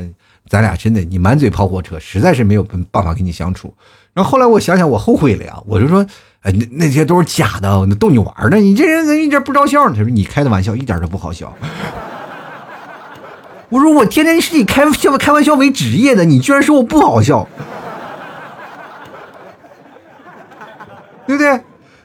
[0.48, 2.62] 咱俩真的，你满嘴跑火车，实在是没有
[2.92, 3.74] 办法跟你相处。”
[4.14, 6.06] 然后后来我想想，我后悔了呀，我就说
[6.42, 11.52] ：“哎，那那些都是假的，逗你玩呢，你这人一点不着笑。”他说：“你开的玩笑一点都不好笑。”
[13.70, 17.46] 我说我天天是以开笑开玩笑为职业的，你居然说我不好笑，
[21.26, 21.60] 对不对？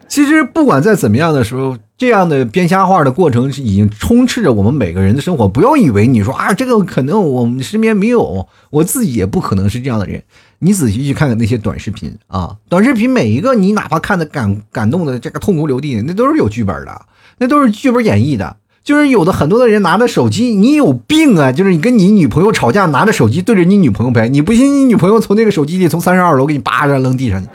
[0.10, 5.48] 其实不管在怎么样的时候，这样的编瞎话的过程是已经充斥着我们每个人的生活。
[5.48, 10.22] 不要以为你说啊，这个可能我们身边没有，我自己也不可能是这样的人。
[10.60, 17.02] 你仔细去看看那些短视频啊，短视频每一个你哪怕看的感感动的这个痛哭流涕，那都是有剧本的，
[17.40, 18.58] 那都是剧本演绎的。
[18.84, 21.52] 就是有的很多的人拿着手机，你有病啊！
[21.54, 27.48] 就是你跟你女朋友吵架，拿着手机对着你女朋友拍，你不信你女朋友从那个手机里从三十二楼给你扒着扔地上去，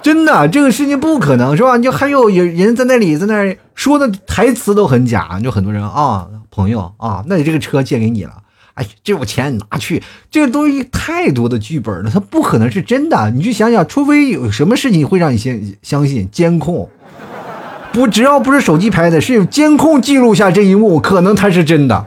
[0.00, 1.76] 真的这个事情不可能是吧？
[1.76, 8.34] 就还有有人在那里在那说的台词都很假，就很多人啊，朋友啊，那你这个车借给你了，
[8.74, 10.00] 哎，这有钱你拿去，
[10.30, 13.32] 这个东西太多的剧本了，它不可能是真的。
[13.32, 16.88] 你去想想，除非有什么事情会让你先相信监控。
[17.92, 22.04] 不，只要不是手机拍的，是监控记录下这一幕，可能它是真的。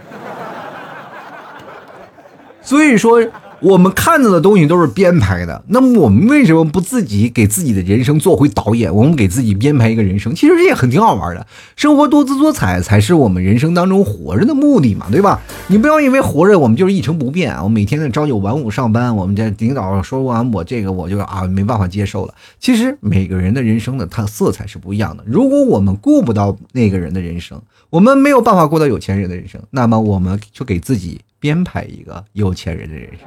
[2.61, 3.21] 所以说。
[3.65, 8.93] 我们看到的东西都是编排的，那么我们为什么不自己给自己的人生做回导演？
[8.93, 11.47] 我们给自己编排一个人生，其实这也很挺好玩的。
[11.75, 15.41] 生活多姿多彩才是我们人生当中活着的目的嘛，对吧？
[15.65, 17.63] 你不要因为活着我们就是一成不变啊！
[17.63, 22.35] 我每天的朝九晚五上班，我们这领导说完我这个我就啊没办法接受了。
[22.59, 25.23] 其实每个人的人生的它色彩是不一样的。
[25.25, 31.19] 如果我们过不到那个人的人生，我们没有办法过到有钱人的人生，那么我们就给自己。
[31.45, 33.19] 编排一个有钱人的人生，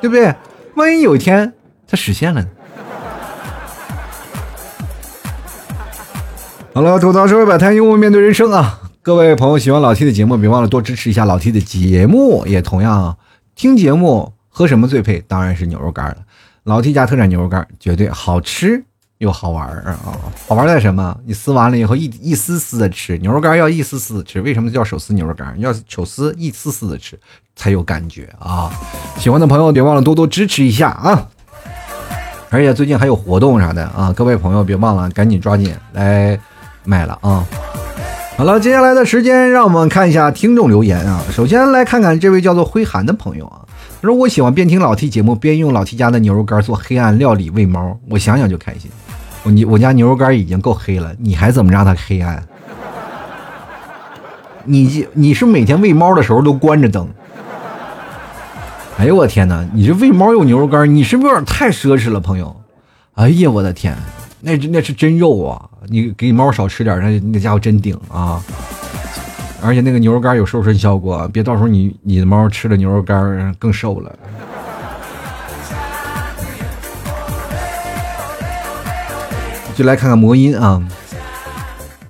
[0.00, 0.34] 对不对？
[0.76, 1.52] 万一有一天
[1.86, 2.48] 他实现了呢？
[6.72, 8.80] 好了，吐槽社会百态，幽默面对人生啊！
[9.02, 12.46] 各位朋友，喜欢老 T 的节目，别忘了多支持一下老 T 的节目。
[12.46, 13.18] 也同样
[13.54, 15.20] 听节目，喝什么最配？
[15.20, 16.16] 当然是牛肉干了。
[16.64, 18.86] 老 T 家特产牛肉干，绝对好吃。
[19.22, 20.18] 又好玩儿啊！
[20.48, 21.16] 好玩在什么？
[21.24, 24.40] 你撕完了以后一一丝丝的吃牛肉干，要一丝丝的吃。
[24.40, 25.54] 为什么叫手撕牛肉干？
[25.60, 27.16] 要手撕一丝丝的吃
[27.54, 28.72] 才有感觉啊！
[29.18, 31.28] 喜欢的朋友别忘了多多支持一下啊！
[32.50, 36.36] 而且最近还有活动啥的啊，各位朋友别忘了赶紧抓紧来
[36.82, 37.46] 买了啊！
[38.36, 41.22] 好了，接下来的时间让我们看一下听众留言啊。
[41.30, 43.60] 首先来看看这位叫做灰寒的朋友啊，
[44.00, 48.90] 他说我喜欢边听老 T 节目边用老 T 家的牛肉干做黑暗料理喂猫，我想想就开心。
[49.44, 52.42] 我你我家牛肉干已经够黑了，你还怎么让它黑暗？
[54.64, 57.08] 你你是每天喂猫的时候都关着灯？
[58.98, 59.66] 哎呦我天哪！
[59.72, 62.54] 你这喂猫用牛肉干，你是不是有点太奢侈了，朋友？
[63.14, 63.96] 哎呀我的天，
[64.40, 65.68] 那那是真肉啊！
[65.88, 68.40] 你给猫少吃点，那那家伙真顶啊！
[69.60, 74.14] 而且那个牛肉干有瘦身效果，别到时候你你的猫吃了牛肉干更瘦了。
[79.74, 80.86] 就来看看魔音啊，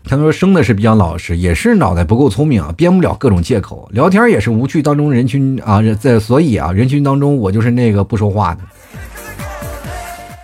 [0.05, 8.61] 他们说生的是比较老实，也是脑袋不够聪明啊，编不了各种借口，聊天也是无趣当中人群啊，在所以啊，人群当中我就是那个不说话的。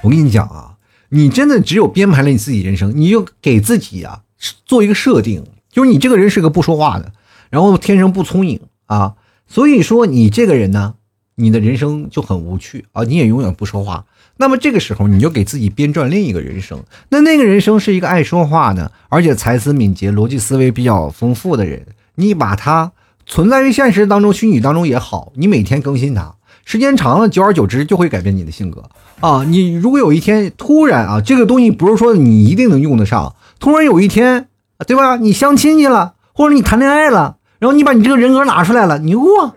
[0.02, 0.74] 我跟你讲啊，
[1.08, 4.20] 你真的只有编排了你自己人生，你就给自己啊
[4.64, 7.12] 做一个设定，就是你这个人是个不说话的，
[7.50, 9.14] 然后天生不聪颖啊，
[9.48, 10.94] 所以说你这个人呢，
[11.38, 14.04] 你的人生就很无趣啊，你也永远不说话。
[14.36, 16.82] 那么这个时候，你就给自己编撰另一个人生。
[17.08, 21.86] 那那个人生是一个爱说话的，而且才思敏捷、逻辑思维比较丰富的人。
[22.16, 22.92] 你把他
[23.26, 28.84] 存在于现实当中、虚拟当中也好，你每天更新他，时间长了，久而久之就会改变你的性格
[29.20, 29.44] 啊。
[29.44, 34.48] 你如果有一天突然啊，这个东西不是说你一定能用得上，突然有一天，
[34.86, 35.16] 对吧？
[35.16, 39.54] 你相亲去了，或者你谈恋爱了，然后你把你这个人格拿出来了，牛啊，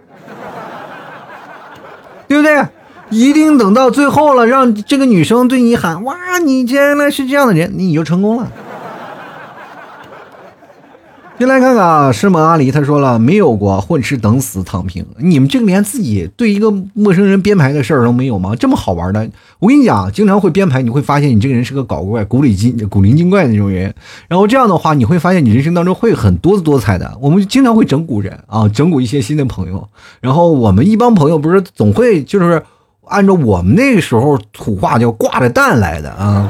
[2.31, 2.65] 对不对？
[3.09, 6.15] 一定等到最后了，让这个女生对你喊：“哇，
[6.45, 8.49] 你原来是这样的人，你就成功了。”
[11.41, 18.55] 先来看看啊，师门阿离他说了，没有过混吃等死躺平，你们这个连自己对一个陌生人编排的事儿都没有吗？
[18.55, 19.27] 这么好玩的，
[19.57, 23.91] 我跟你讲，经常会编排，你会发现你这个人是个搞怪、古里精、古灵精怪的那种人。
[24.27, 27.11] 然后这样的话，你会发现你人生当中会很多姿多彩的。
[27.19, 29.89] 我们经常会整蛊人啊，整蛊一些新的朋友。
[30.19, 32.61] 然后我们一帮朋友不是总会就是。
[33.07, 36.49] 按照我们那个时候土话叫挂着蛋来的啊，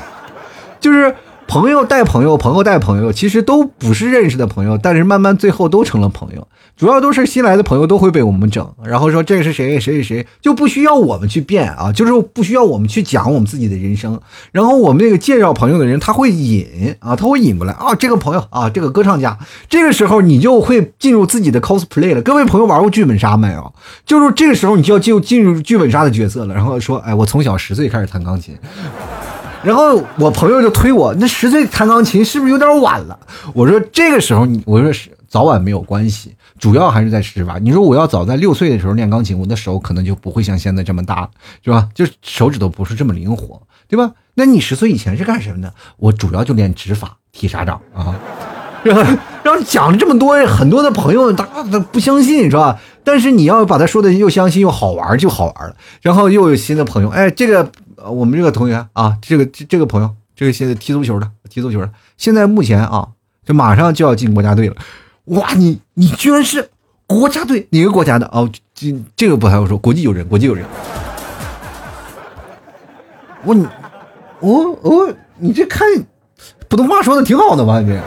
[0.80, 1.14] 就是
[1.50, 6.46] 朋友带朋友，朋友带朋友，其实都不是认识的朋友，但是慢慢最后都成了朋友。
[6.76, 14.20] 主要都是新来的朋友都会被我们整，然后说这是谁谁谁谁，就不需要我们去变啊，就是不需要我们去讲我们自己的人生。
[14.52, 19.36] 然后我们那个介绍朋友的人他会引啊，他会引过来啊，这个朋友啊，这个歌唱家，
[19.68, 22.22] 这个时候你就会进入自己的 cosplay 了。
[22.22, 23.74] 各位朋友玩过剧本杀没有？
[24.06, 26.54] 就是这个时候你就要进进入剧本杀的角色了。
[26.54, 28.56] 然后说，哎，我从小十岁开始弹钢琴，
[29.62, 33.18] 然后我朋友就推我，那十岁弹钢琴是不是有点晚了？
[33.54, 36.34] 我说这个时候你，我说是早晚没有关系。
[36.58, 37.58] 主要还是在施法。
[37.58, 41.26] 你说我要早在六岁的时候练钢琴，我的手可能就不会像现在这么大，
[41.64, 41.88] 是吧？
[41.94, 44.12] 就手指头不是这么灵活，对吧？
[44.34, 45.72] 那你十岁以前是干什么的？
[45.96, 48.14] 我主要就练指法、踢沙掌啊。
[48.82, 48.94] 然
[49.54, 51.44] 后讲了这么多，很多的朋友他
[51.92, 52.78] 不相信，是吧？
[53.02, 55.74] 但是你要把他说的又相信又好玩，就好玩了。
[56.02, 57.70] 然后又有新的朋友，哎，这个
[58.08, 63.08] 我们这个同学啊，这个这这个朋友，这个现在踢足球的，踢足球的，现在目前啊，
[63.44, 64.76] 这马上就要进国家队了。
[65.26, 66.70] 哇，你你居然是
[67.06, 68.50] 国家队哪个国家的哦？
[68.74, 70.64] 这这个不太好说，国际友人，国际友人。
[73.44, 73.66] 我你
[74.40, 75.86] 我我你这看
[76.68, 77.80] 普通话说的挺好的吧？
[77.82, 78.00] 这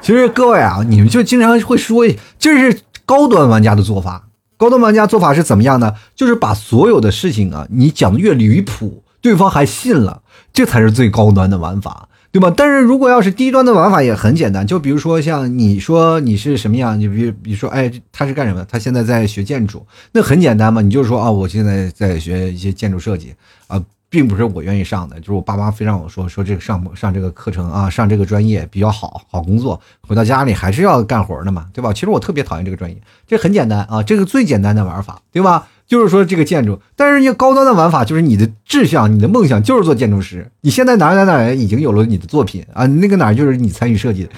[0.00, 2.06] 其实各位啊，你们就经常会说，
[2.38, 4.25] 这是高端玩家的做法。
[4.56, 5.94] 高端玩家做法是怎么样呢？
[6.14, 12.08] 就是把所有的事情啊，你讲的越离谱，对方还信了，这才是最高端的玩法。
[12.32, 12.52] 对吧？
[12.54, 18.62] 但是如果要是低端的玩法也很简单，就比如说像你说你是什么样，你比比如说，哎，他是干什么？
[18.70, 23.34] 他现在在学建筑，那很简单嘛，你就说啊，我现在在学一些建筑设计
[23.68, 23.82] 啊。
[24.08, 29.80] 并不是我愿意上的，就是我爸妈非让我说说这个上上这个课程啊，上这个专业比较好好工作。
[30.06, 31.92] 回到家里还是要干活的嘛，对吧？
[31.92, 35.68] 其实我特别讨厌这个专业，这很简单啊，这个最简单的玩法，对吧？
[35.86, 40.50] 就是说这个建筑，但是你高端的玩法就是你的志向、你的梦想就是做建筑师。
[40.62, 44.30] 你现在哪哪哪已经有了你的作品啊，那个哪就是你参与设计的。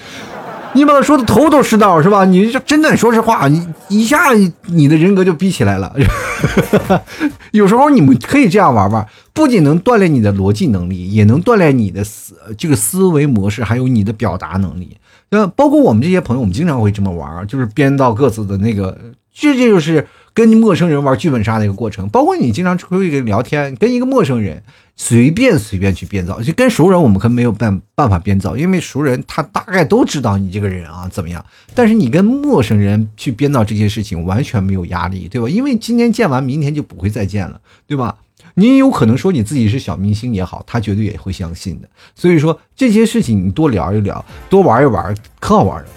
[0.73, 2.25] 你把他说的头头是道，是吧？
[2.25, 4.31] 你这真的说实话，你一下
[4.67, 5.93] 你的人格就逼起来了。
[7.51, 14.95] 有时候你们可以这样玩玩，不仅能锻炼你的逻辑能力，也能锻炼你的思这个思维模式，还有你的表达能力。
[15.31, 18.97] 那包括我们这些朋友，我们经常会这么玩，就是编造各自的那个，
[19.33, 20.07] 这这就是
[20.47, 22.07] 跟陌生人玩剧本杀的一个过程。
[22.09, 24.63] 包括你经常会跟聊天，跟一个陌生人。
[25.01, 31.43] 随便随便去编造，就跟熟人我们可没有办办法编造，因为熟人他大概都知道你这个人啊怎么样。
[31.73, 35.47] 但是你跟陌生人去编造这些事情完全没有压力，对吧？
[35.47, 38.13] 因为今天见完，明天就不会再见了，对吧？
[38.55, 41.87] 你有可能说你自己是小明星也好，他绝对也会相信的。
[42.13, 45.87] 所以说这些事情你多聊一聊，多玩一玩，可好玩了。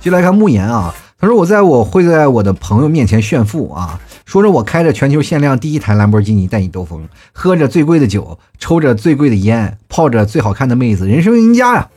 [0.00, 4.00] 就来看慕言啊，他说我在我会在我的朋友面前炫富啊。
[4.24, 11.88] 说着，我开着全球限量第一台兰博基尼带你兜风，喝着最贵的酒，抽着最贵的烟，泡着最好看的妹子，人生赢家呀！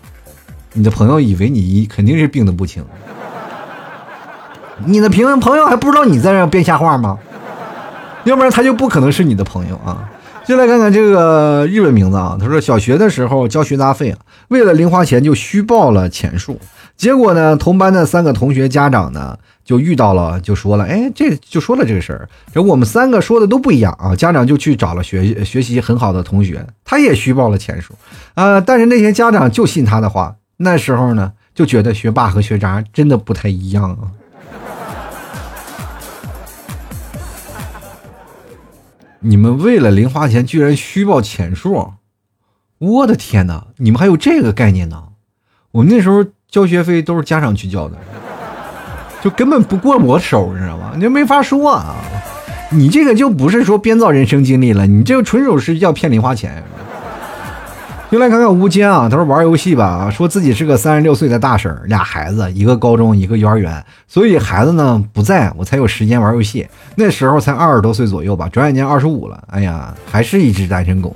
[0.73, 2.85] 你的朋友以为你肯定是病得不轻，
[4.85, 7.17] 你的朋朋友还不知道你在这编瞎话吗？
[8.25, 10.07] 要不然他就不可能是你的朋友啊！
[10.45, 16.59] 就来看看这个日本名字啊，他说小学的时候交学杂费啊，为了零花钱就虚报了钱数，
[16.95, 19.37] 结果呢，同班的三个同学家长呢。
[19.65, 22.29] 就遇到了，就说了，哎，这就说了这个事儿。
[22.53, 24.15] 这我们三个说的都不一样啊。
[24.15, 27.95] 家长就去找了学学习很好的同学，他也虚报了钱数，
[28.35, 30.35] 啊，但是那些家长就信他的话。
[30.57, 34.11] 那时候呢，就觉得学霸和学渣真的不太一样啊。
[39.21, 41.93] 你们为了零花钱居然虚报钱数，
[42.77, 43.65] 我的天哪！
[43.77, 45.05] 你们还有这个概念呢？
[45.71, 46.23] 我们那时候
[46.55, 47.97] 交学费都是家长去交的。
[49.21, 50.93] 就根本不过我手，你知道吗？
[50.95, 51.95] 你就没法说啊！
[52.71, 56.63] 你这个就不是说编造人生经历了，你这个纯属是要骗零花钱。
[58.11, 66.65] 又来看看吴坚啊，他说玩游戏吧，说自己是个三十六岁的大婶，俩孩子，一个高中，一个幼儿园，所以孩子呢不在我才有时间玩游戏。
[66.95, 71.13] 那时候才二十多岁左右吧，转眼间二十五了，哎呀，还是一只单身狗。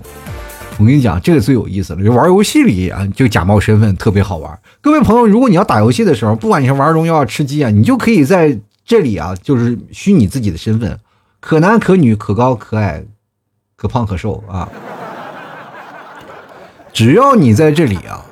[0.80, 2.02] 我跟你讲，这个最有意思了。
[2.02, 4.58] 就玩游戏里啊，就假冒身份特别好玩。
[4.80, 10.98] 各位朋友，如果你要打游戏的时候，不管你是玩荣耀、吃鸡啊，你就可以在这里啊，就是虚拟自己的身份，
[11.42, 13.04] 可男可女，可高可矮，
[13.76, 14.70] 可胖可瘦啊。
[16.94, 18.24] 只要你在这里啊，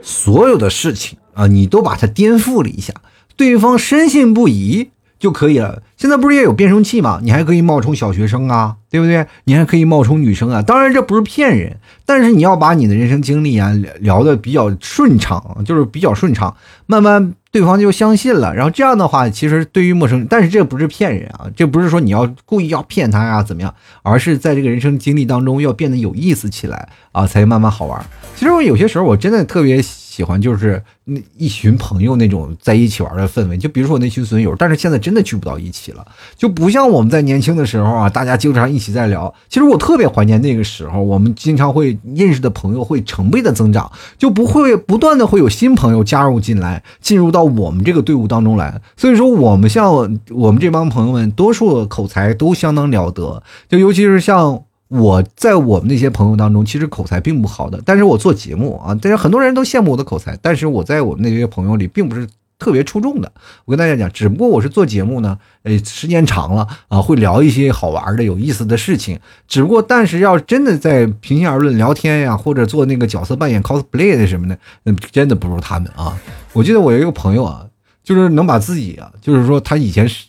[0.00, 2.94] 所有的事情啊，你都把它颠覆了一下，
[3.36, 4.90] 对方深信不疑。
[5.18, 5.82] 就可以了。
[5.96, 7.20] 现在不是也有变声器吗？
[7.22, 9.26] 你还可以冒充小学生啊，对不对？
[9.44, 10.60] 你还可以冒充女生啊。
[10.60, 16.54] 当然这不是骗人，但是你要把你的人生经历啊聊的比较顺畅，就是比较顺畅，
[16.86, 18.54] 慢慢对方就相信了。
[18.54, 28.04] 然后这样的话，其实对于陌生，但是这不是骗人啊，这不是说你要故意要骗他呀怎么样，而是在这个人生经历当中要变得有意思起来啊，才慢慢好玩。
[28.34, 29.82] 其实我有些时候我真的特别。
[30.16, 36.02] 喜欢就是那一群朋友那种在一起玩的氛围，就比如说我那群损友，但是现在真的聚不到一起了，
[36.38, 39.34] 就不像我们在年轻的时候啊，大家经常一起在聊。
[39.50, 48.80] 其实我特别怀念那个时候，我们经常会认识的朋友会成倍的增长，就不会不断的会有新朋友加入进来，进入到我们这个队伍当中来。
[48.96, 49.92] 所以说，我们像
[50.30, 54.62] 我们这帮朋友们，多数口才都相当了得，就尤其是像。
[54.88, 62.26] 我在我们那些朋友当中，其实口才并不好的，但是我做节目啊，但是很多人都羡慕我的口才，但是我在我们那些朋友里并不是
[62.58, 63.30] 特别出众的。
[63.64, 69.18] 我跟大家讲，只不过我是做节目呢，呃，时间长了啊，会聊一些好玩的、有意思的事情。
[69.48, 76.16] 只不过，但是要真的在平心而论聊天呀，或者做那个角色扮演 cosplay 的什么的，那真的不如他们啊。
[76.52, 77.66] 我记得我有一个朋友啊，
[78.04, 80.26] 就是能把自己啊，就是说他以前是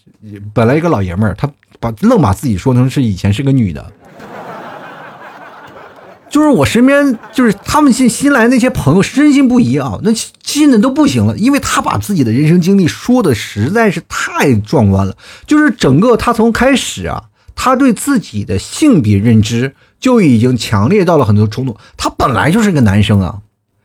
[0.52, 1.48] 本来一个老爷们儿，他
[1.80, 3.94] 把愣把自己说成是以前是个女的。
[6.30, 10.12] 就是我身边，就是他们新新来那些朋友，深信不疑啊，那
[10.44, 15.16] 信的都不行了，因为他把自己的人生经历说的实在是太壮观了。
[15.46, 17.24] 就是整个他从开始啊，
[17.56, 21.76] 他对自己的性别认知就已经强烈到了很多冲突。
[21.96, 23.40] 他本来就是个男生啊，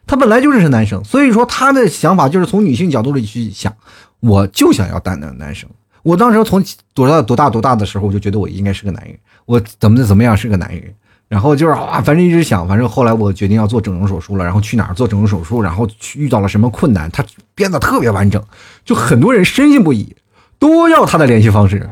[0.06, 3.72] 他本来就是个男生，所以说他的想法就是从女性角度里去想，
[4.20, 5.68] 我就想要当男男生。
[6.02, 6.62] 我当时从
[6.92, 9.16] 多大多大多大的时候，我就觉得我应该是个男人，
[9.46, 10.92] 我怎么怎么样是个男人。
[11.32, 17.24] 然后就是啊，反正一直想，反正后来我决定要做整容手术了，然后去哪儿做整容手术，然后遇到了什么困难，他
[17.54, 18.44] 编的特别完整，
[18.84, 20.14] 就很多人深信不疑，
[20.58, 21.88] 都要他的联系方式。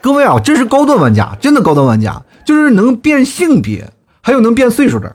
[0.00, 3.86] 各位啊，这是高端玩家，真的高端玩家，就是能变性别，
[4.22, 5.14] 还有能变岁数的，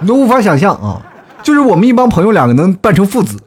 [0.00, 1.00] 你都无法想象啊！
[1.44, 3.38] 就是我们一帮朋友两个能扮成父子。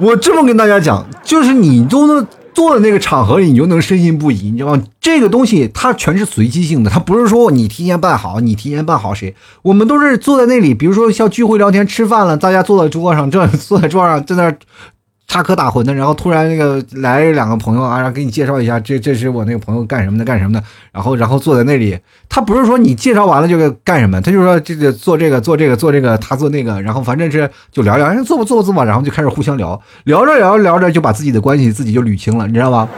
[0.00, 2.26] 我这么跟大家讲，就是你都能
[2.58, 4.82] 坐在那个场合里，你就能深信不疑，你知道吗？
[5.00, 9.32] 这个东西它全是随机性的，它不是说你提前办好，你提前办好谁？
[9.62, 14.52] 我们都是坐在那里，比如说像聚会聊天、吃饭了，大家坐在桌上，这坐在桌上在那。
[15.28, 21.98] 插科打诨的，然后突然那个来两个朋友啊，然后给你介绍一下，这这是我那个朋友干什么的，干什么的，然后然后坐在那里，
[22.30, 32.88] 他不是说你介绍完了就干什么，他就说这个做这个做这个做这个，他做那个，然后反正是就聊聊，哎，做吧做吧做吧，然后就开始互相聊，聊着聊着聊着就把自己的关系自己就捋清了，你知道吧？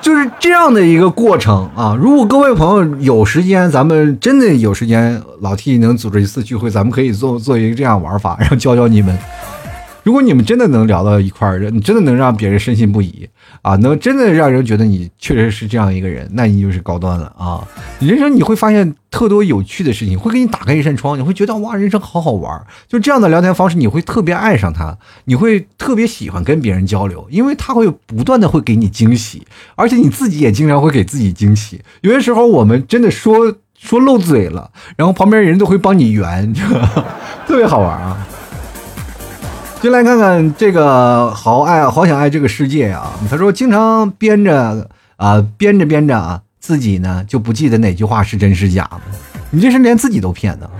[0.00, 1.94] 就是这样的一个过程啊。
[2.00, 9.18] 如果各位朋友有时间，咱们真的有时间，老 T 能组织一次聚会，咱们可以做做一个这样玩法，然后教教你们。
[10.02, 13.28] 如果你们真的能聊到一块儿，你真的能让别人深信不疑
[13.62, 17.66] 啊，能真的让人觉得你确实是这样一个人，那你就是高端了啊！
[17.98, 22.64] 人生你会发现特多有趣的事情，会给你打开一扇窗，你会觉得哇，人生好好玩。
[22.88, 29.46] 就这样的聊天方式，你会特别爱上他，你会特别喜欢跟别人交流，因为他会不断的会给你惊喜，
[29.76, 31.82] 而且你自己也经常会给自己惊喜。
[32.00, 36.54] 有些时候我们真的说说漏嘴了，然后旁边人都会帮你圆，
[37.46, 38.26] 特别好玩啊！
[39.82, 43.02] 就来看看这个好爱好想爱这个世界呀！
[43.30, 49.00] 他说经常编着啊编着编着啊，自己呢就不记得哪句话是真是假了。
[49.48, 50.70] 你这是连自己都骗的。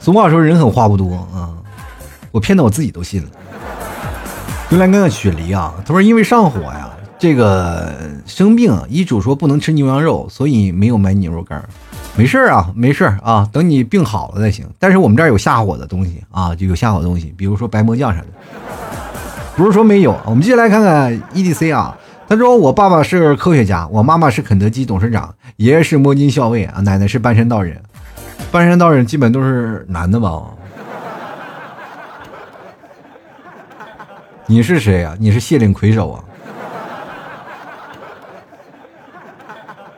[0.00, 1.54] 俗话说人狠话不多啊，
[2.32, 3.28] 我骗的我自己都信了。
[4.68, 6.90] 就来看看雪梨啊，他说因为上火呀，
[7.20, 7.94] 这个
[8.26, 11.64] 生病，医嘱说不能吃牛羊肉，所以没有买牛肉干。
[12.16, 14.66] 没事啊，没事啊，等你病好了再行。
[14.78, 18.26] 但是我们这儿有下火的东西啊，就有下火的东西，比如说白魔酱啥的。
[19.54, 21.96] 不是说没有，我们接下来看看 EDC 啊。
[22.28, 27.80] 他说我爸爸是科学家，我妈妈是肯德基董事长，爷爷是摸金校尉啊，奶奶是半山道人。
[28.50, 30.42] 半山道人基本都是男的吧？
[34.46, 35.14] 你是谁啊？
[35.20, 36.24] 你是谢岭魁首啊？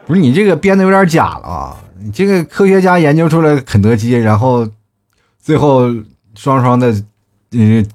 [0.06, 1.76] 不是你这个编的有点假了啊！
[2.12, 4.68] 这个科学家研究出来肯德基，然后
[5.40, 5.88] 最后
[6.34, 6.94] 双双的
[7.52, 7.86] 嗯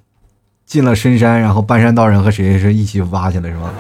[0.66, 3.74] 进了深山，然后半山道人和谁是一起挖去了是吧？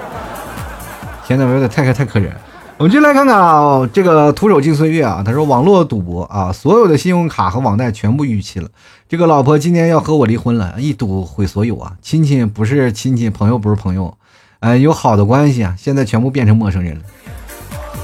[1.25, 2.29] 天呐，有点太太可怜。
[2.77, 8.67] 我们就来看看啊，这个徒手进岁月啊，他说网络赌博啊，所有的信用卡和网贷全部逾期了。
[9.07, 11.93] 这个老婆今年要和我离婚了，一赌毁所有啊！
[12.01, 14.17] 亲戚不是亲戚，朋友不是朋友，
[14.59, 17.01] 哎，有好的关系啊，现在全部变成陌生人了。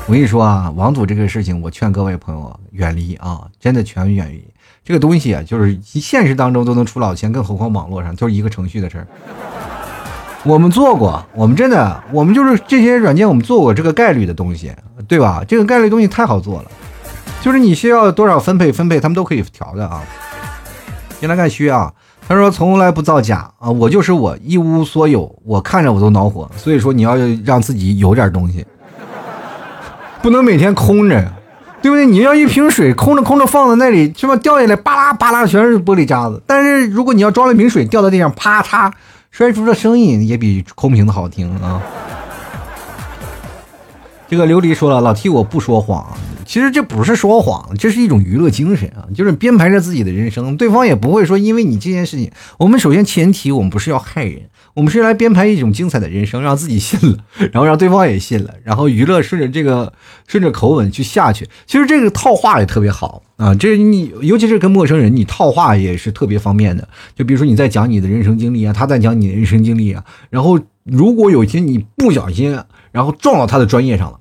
[0.09, 4.43] 我跟你说啊，网赌这个事情，我劝各位朋友远离啊，真的全远离。
[4.83, 9.07] 这个东西啊，就是现实当中都能出老千，更何况网络上就是一个程序的事儿。
[10.43, 14.73] 我们做过，我们真的，我们就是这些软件，我们做过这个概率的东西，
[15.07, 15.43] 对吧？
[15.47, 16.71] 这个概率东西太好做了，
[17.43, 20.01] 就是你需要多少分配分配，他们都可以调的啊。
[21.19, 21.93] 先来看虚啊，
[22.27, 26.49] 他说从来不造假啊，我就是我一无所有，我看着我都恼火。
[26.57, 28.65] 所以说你要让自己有点东西。
[30.21, 31.33] 不能每天空着，
[31.81, 32.05] 对不对？
[32.05, 34.35] 你要一瓶水空着空着放在那里，是吧？
[34.37, 36.41] 掉下来巴拉巴拉全是玻璃渣子。
[36.45, 38.91] 但是如果你要装了一瓶水掉在地上，啪嚓
[39.31, 41.81] 摔出的声音也比空瓶子好听啊。
[44.27, 46.05] 这个琉璃说了，老 T 我不说谎。
[46.45, 52.31] 其实这不是说谎，这是一种娱乐精神啊，就是编排着自己的人生，对方也不会说因为你这件事情。
[52.57, 54.48] 我们首先前提，我们不是要害人，
[54.79, 57.17] 我们是来编排一种精彩的人生，让自己信了，
[57.51, 59.91] 然后让对方也信了，然后娱乐顺着这个
[60.25, 61.45] 顺着口吻去下去。
[61.67, 66.87] 其实这个套话也特别好啊，这你尤其是跟陌生人，你套话也是特别方便的。
[67.13, 72.57] 就比如说你在讲你的人生经历啊，他在讲你的人生经历啊，然后如果有一天你不小心，
[72.93, 74.17] 然后撞到他的专业上了。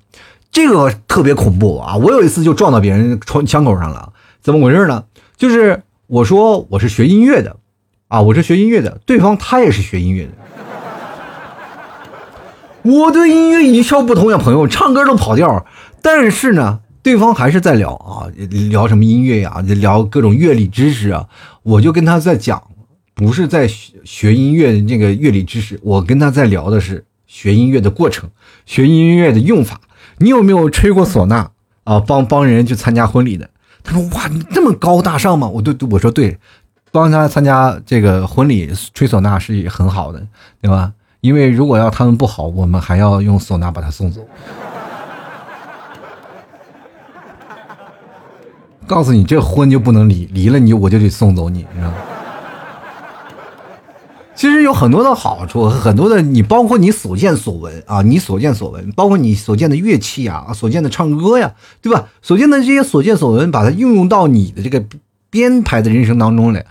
[0.51, 1.95] 这个特别恐怖啊！
[1.95, 5.05] 我有一次就撞到别人窗枪口上了，怎么回事呢？
[5.37, 7.55] 就是我说我是学音乐的，
[8.09, 10.31] 啊，我是学音乐的，对方他也是学音乐的。
[12.89, 15.65] 我对音乐一窍不通呀，朋友，唱歌都跑调。
[16.01, 18.25] 但是呢，对方还是在聊啊，
[18.71, 21.27] 聊什么音乐呀，聊各种乐理知识啊。
[21.61, 22.63] 我就跟他在讲，
[23.13, 28.27] 不是在学学音乐的那个乐理知识，我跟他在聊的是学音乐的过程，
[28.65, 29.81] 学音乐的用法。
[30.17, 31.51] 你有没有吹过唢呐
[31.83, 31.99] 啊？
[31.99, 33.49] 帮帮人去参加婚礼的？
[33.83, 36.37] 他说：“哇，你这么高大上吗？”我对我说：“对，
[36.91, 40.25] 帮他参加这个婚礼吹唢呐是很好的，
[40.61, 40.91] 对吧？
[41.21, 44.21] 因为如果要他们不好，我们还要用唢呐把他送走。
[48.87, 51.93] 告诉你，这婚就不能离，离了你我就得送走你，知道吗？
[54.33, 62.07] 其实有很多的好处，很多的你，包括你所见所闻啊，你所见所闻，包括你所见的乐器啊，所见的唱歌呀，对吧？
[62.21, 64.81] 所见的这些所见所闻，把它运用到你的这个
[65.29, 66.65] 编排的人生当中来，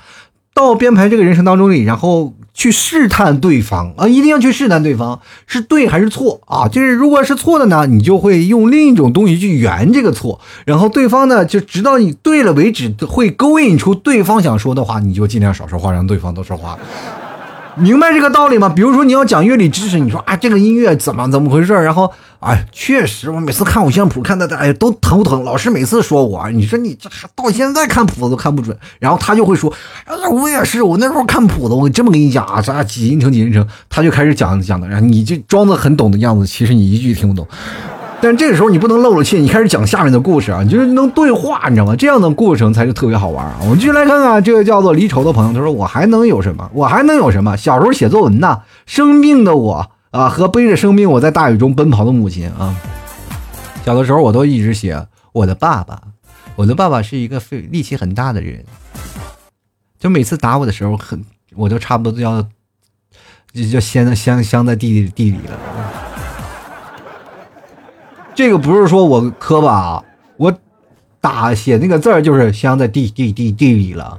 [0.55, 2.32] 到编排这个人生当中里，然后。
[2.59, 6.67] 去试探对方啊，一定要去试探对方是对还是错啊！
[6.67, 16.77] 就是如果是错的呢，你就会用另一种东西去圆这个错，然后对方呢就直到你对了为止，会勾引出对方想说的话，你就尽量少说话，让对方多说话。
[17.81, 18.68] 明白这个道理吗？
[18.68, 21.72] 比如说你要讲乐理知识，你说啊这个音乐怎么怎么回事？
[21.72, 25.45] 然后哎，确实我每次看五线谱看的哎都头疼。
[25.45, 28.76] 老师每次说我，你说你这还到现在看谱子都看不准。
[28.99, 29.72] 然后他就会说，
[30.05, 37.47] 哎我也是，我那时候看谱子，我这么跟你讲啊，咱俩几音程几音程，他就开始讲讲的，然后你就装的很懂的样子，其实你一句听不懂。
[38.21, 41.95] 但这个时候你不能漏了气，你开始讲下面的故事啊，你就是能对话，你知道吗？
[41.95, 43.57] 这样的过程才是特别好玩啊！
[43.61, 46.69] 我们继续来看看这个叫做离愁的朋友，他说：“我还能有什么？
[46.75, 47.57] 我还能有什么？
[47.57, 52.75] 小时候写作文呢，生病的我啊，和背着生病我在大雨中奔跑的母亲啊。
[53.85, 56.01] 小的时候我都一直写我的爸爸，
[56.57, 58.64] 我的爸爸是一个费力气很大的人，
[60.01, 62.43] 就每次打我的时候，很我就差不多都要
[63.53, 65.57] 就就先镶镶在地地里了。”
[68.39, 70.05] 这个不是说我磕巴啊，
[70.36, 70.57] 我
[71.20, 74.16] 打写那个字儿就是镶在地地地地里了，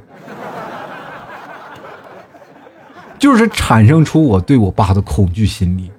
[3.17, 5.89] 就是产生出我对我爸的恐惧心理。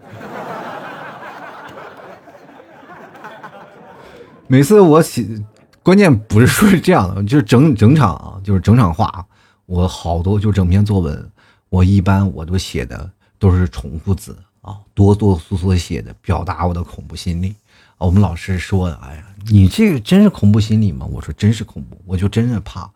[4.46, 5.26] 每次我写，
[5.82, 9.24] 关键不是说是这样的，就是整整场啊，就是整场话，
[9.64, 11.30] 我好多就整篇作文，
[11.70, 17.54] 我一般我都写的都是重复字啊，哆哆嗦嗦写的，表达我的恐怖心理。
[18.06, 21.06] 我们老师说的，哎呀，你这个真是恐怖心理吗？
[21.10, 22.90] 我说真是恐怖，我就真是怕。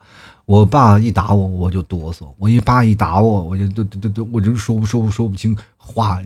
[0.46, 6.20] 我爸一打我，我就哆嗦；我一爸一打我，我就都都都，我就说不说不说不清话，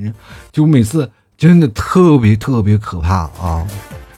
[0.51, 3.67] 就每次真的特别特别可怕啊！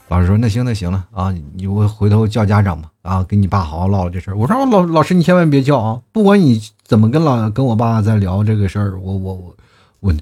[0.09, 4.37] 老师说那行那行了啊，你我回头叫家长吧啊，跟你爸好好唠唠这事儿。
[4.37, 9.57] 我说老老师你千万别叫啊，不管你怎么跟老跟我爸在聊这个事儿，我我我
[10.01, 10.15] 我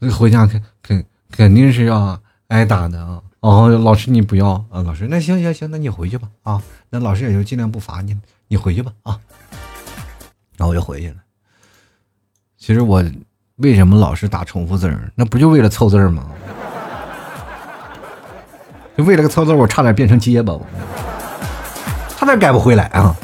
[0.00, 3.20] 嗯，回家肯肯肯定是要挨打的啊。
[3.44, 4.80] 哦，老师你不要啊！
[4.80, 6.62] 老师，那行行行，那你回去吧啊！
[6.88, 8.16] 那老师也就尽量不罚你，
[8.48, 9.20] 你回去吧啊！
[10.56, 11.16] 那我就回去了。
[12.56, 13.04] 其实我
[13.56, 15.12] 为什么老是打重复字儿？
[15.14, 16.26] 那不就为了凑字儿吗？
[18.96, 20.66] 就为了个凑字儿，我差点变成结巴，我
[22.16, 23.14] 差点改不回来啊！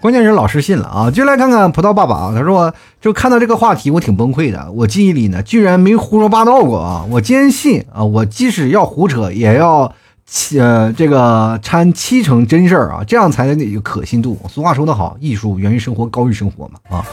[0.00, 1.10] 关键是老师信了啊！
[1.10, 4.70] 就来看看葡萄爸爸啊，他说就看到这个话题，我挺崩溃的。
[4.70, 7.04] 我记忆里呢，居然没胡说八道过啊！
[7.10, 9.92] 我坚信啊，我即使要胡扯，也要
[10.24, 14.38] 七呃这个掺七成真事儿啊，这样才能有可信度。
[14.48, 17.04] 俗话说得好，艺术源于生活，高于生活嘛啊！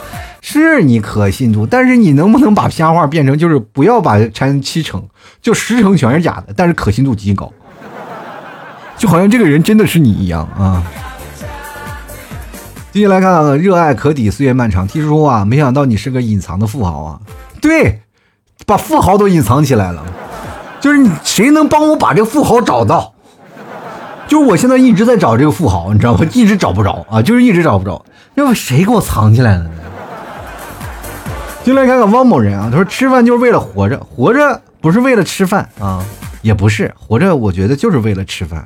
[0.41, 5.03] 是你可信度，但是你能不能把瞎话变成就是不要把掺七成，
[5.41, 7.51] 就十成全是假的，但是可信度极高，
[8.95, 10.83] 就好像这个人真的是你一样啊！
[12.95, 14.87] 继续来看，热爱可抵岁月漫长。
[14.87, 17.19] 听说啊，没想到你是个隐藏的富豪啊！
[17.59, 17.99] 对，
[18.65, 20.01] 把富豪都隐藏起来了。
[20.79, 23.11] 就是你，谁能帮我把这个富豪找到？
[24.29, 26.25] 就是我现在一直在找这个富豪，你知道吗？
[26.31, 28.01] 一直找不着啊，就是一直找不着。
[28.35, 29.71] 要不谁给我藏起来了呢？
[31.65, 36.01] 进来看看汪某人啊，他说吃饭就是为了活着，活着不是为了吃饭啊，
[36.41, 38.65] 也不是活着，我觉得就是为了吃饭。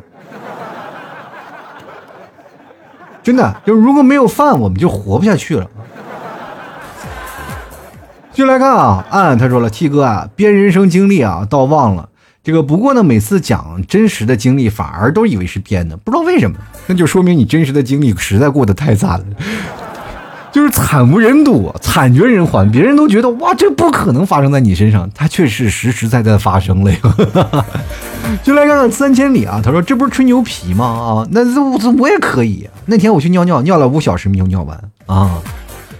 [3.22, 5.70] 真的，就如果没有饭，我们就活不下去了。
[8.32, 12.08] 进来看啊，暗他说了，T 哥啊，编人生经历啊，倒忘了
[12.42, 12.64] 这个。
[12.64, 16.56] 不过呢，每次讲真实的经历，反而都以为是编的，不知道为什么。
[16.88, 19.26] 那就说明你真实的经历实在过得太惨了。
[20.52, 26.98] 就是惨无人睹，惨绝人寰，别人都觉得哇，这不可能发生在你身上，它却是实实在在发生了呀。
[28.44, 30.86] 就来看看三千里啊，他说这不是吹牛皮吗？
[30.86, 32.68] 啊，那我我也可以。
[32.88, 34.76] 那天我去尿尿，尿了五小时没有尿完
[35.06, 35.40] 啊，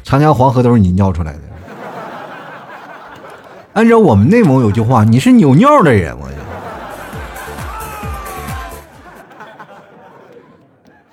[0.04, 1.40] 长江黄河都是你尿出来的。
[3.74, 6.34] 按照我们内蒙有句话，你是扭尿的人，我就。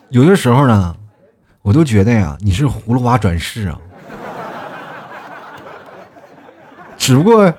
[0.09, 0.95] 有的时候呢。
[1.67, 3.77] 我都觉得呀，你是葫芦娃转世啊，
[6.97, 7.53] 只不过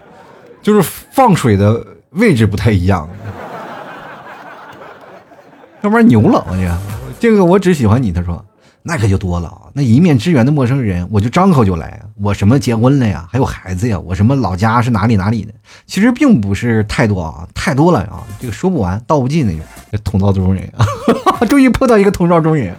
[0.62, 0.82] 就是
[1.12, 3.06] 放水的位置不太一样。
[5.82, 6.70] 要不然牛了，我去，
[7.20, 8.14] 这个我只喜欢你。
[8.14, 8.42] 他说，
[8.82, 9.64] 那可就多了啊！
[9.74, 15.52] 那一面之缘的陌生人，我就张口就来，我什么结婚了呀，还有孩子呀，我什么老家是哪里哪里的，
[15.86, 19.62] 其实并不是太多啊，太多了啊，这个说不完道不尽那种。
[20.06, 20.86] 同道中人啊，
[21.50, 22.74] 终于碰到一个同道中人。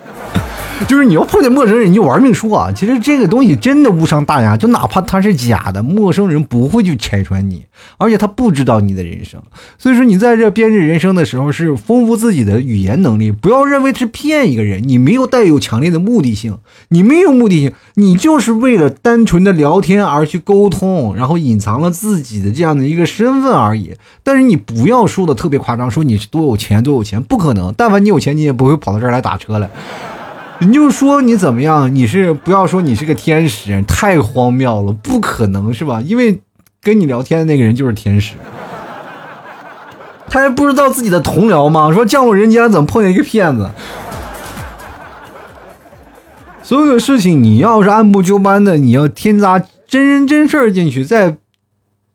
[0.86, 2.72] 就是你要碰见陌生人，你就玩命说啊！
[2.72, 7.64] 其实这个东西真的无伤大雅，就哪怕他是假的，陌生人不会去拆穿你，
[7.98, 9.42] 而且他不知道你的人生。
[9.76, 14.82] 所以说，你在这编织人生的时候，是丰富自己的语言能力，不要认为是骗一个人。
[14.86, 16.56] 你没有带有强烈的目的性，
[16.90, 23.94] 你没有目的性，你就是为了单纯的聊天而去沟通，然后隐藏了自己的这样的一个身份而已。
[24.22, 27.74] 但是你不要说的特别夸张，说你是多有钱多有钱，不可能。
[27.76, 29.68] 但凡你有钱，你也不会跑到这儿来打车来。
[30.66, 31.94] 你就说你怎么样？
[31.94, 36.00] 你是不要说你是个天使，太荒谬了，不可能是吧？
[36.04, 36.40] 因为
[36.82, 38.34] 跟你聊天的那个人就是天使，
[40.28, 41.92] 他还不知道自己的同僚吗？
[41.92, 43.70] 说降落人间怎么碰见一个骗子？
[46.62, 51.36] 所有的事情你要是按部就班的，你要添加真人真事儿进去，再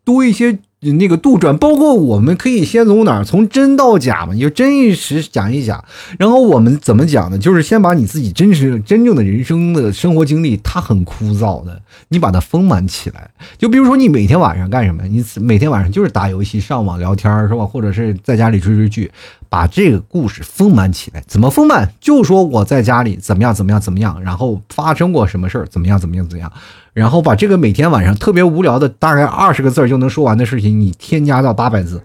[0.04, 0.58] 多一些。
[0.92, 5.84] 那个杜撰，包括我们可以先从哪儿，从真到假嘛，你就真一实讲一讲，
[6.18, 7.38] 然后我们怎么讲呢？
[7.38, 13.30] 就是先把你自己真实、真正的人生的生活经历，它很枯燥的，你把它丰满起来。
[13.58, 15.02] 就比如说你每天晚上干什么？
[15.04, 17.64] 你每天晚上就是打游戏、上网聊天，是吧？
[17.64, 19.10] 或者是在家里追追剧，
[19.54, 21.22] 把这个故事丰满起来。
[21.28, 21.88] 怎么丰满？
[22.00, 26.50] 就说我在家里怎么样怎么样怎么样，然后发生过什么事儿，怎么样怎么样怎么样。
[26.92, 32.02] 然后把这个每天晚上特别无聊的大概二十个字就能说完的事情，你添加到八百字，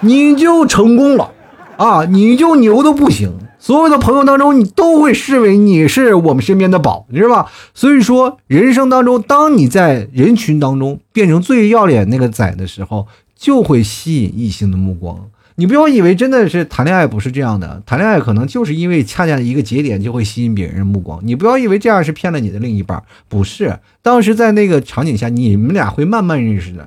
[0.00, 1.30] 你就成功了，
[1.76, 3.32] 啊，你就牛的不行。
[3.60, 7.52] 所有的朋友当中，你都会视为你是我们身边的宝，你知道吧？
[7.74, 13.06] 所以说，人生当中，当你在人群当中变成最要脸那个仔的时候，
[13.36, 15.16] 就会吸引异性的目光。
[15.60, 21.18] 你不要以为真的是谈恋爱不是这样的，谈恋爱可能就是因为恰恰一个节点就会吸引别人的目光。
[21.24, 23.76] 你不要以为这样是骗了你的另一半，不是。
[24.00, 26.86] 当时在那个场景下，你们俩会慢慢认识的，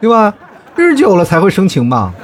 [0.00, 0.32] 对吧？
[0.76, 2.14] 日久了才会生情嘛。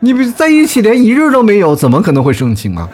[0.00, 2.86] 你不在一起连一日都没有，怎么可能会生情啊？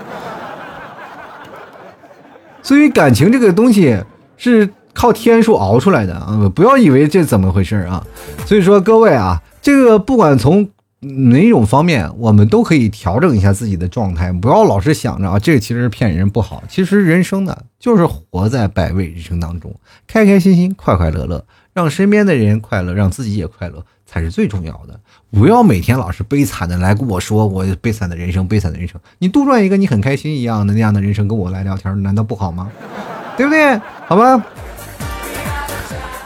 [2.62, 3.98] 所以感情这个东西
[4.36, 4.70] 是。
[4.94, 6.50] 靠天数熬出来的啊！
[6.54, 8.06] 不要以为这怎么回事啊！
[8.44, 10.68] 所以说各位啊，这个不管从
[11.00, 16.62] 哪种方面，我们都可以调整一下自己的状态，不要老是想着啊，这个其实是骗人不好。
[16.68, 19.74] 其实人生呢，就是活在百味人生当中，
[20.06, 25.00] 开开心心，快快乐乐，让身边的人快乐，让自己也快乐，才是最重要的。
[25.32, 29.00] 不要每天老是悲惨的来跟我说我悲惨的人生，悲惨的人生。
[29.18, 32.70] 你杜撰一个你很开心一样的那样的人生跟我来聊天，难道不好吗？
[33.36, 33.80] 对不对？
[34.06, 34.40] 好吧。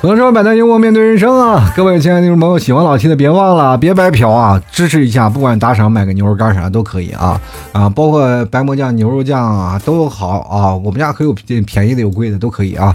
[0.06, 1.72] 能说百态幽默面对人生啊！
[1.76, 7.40] 各位亲爱的听众朋友，喜欢老 T 的别忘了别白嫖啊，支持一下，不管打赏买个牛肉干啥都可以啊
[7.72, 12.94] 啊，包括白馍酱、牛肉酱啊都好啊，我们家可有便宜的有贵的都可以啊。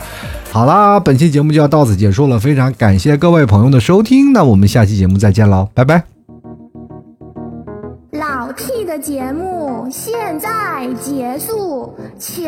[0.52, 6.04] 好啦，本期节目就要到此结束了，非常感谢各位朋友的收听，那我们下期节目再见喽，拜拜。
[8.12, 10.50] 老 T 的节目现在
[11.02, 12.46] 结束，请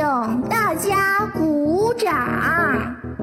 [0.49, 3.22] 大家鼓掌。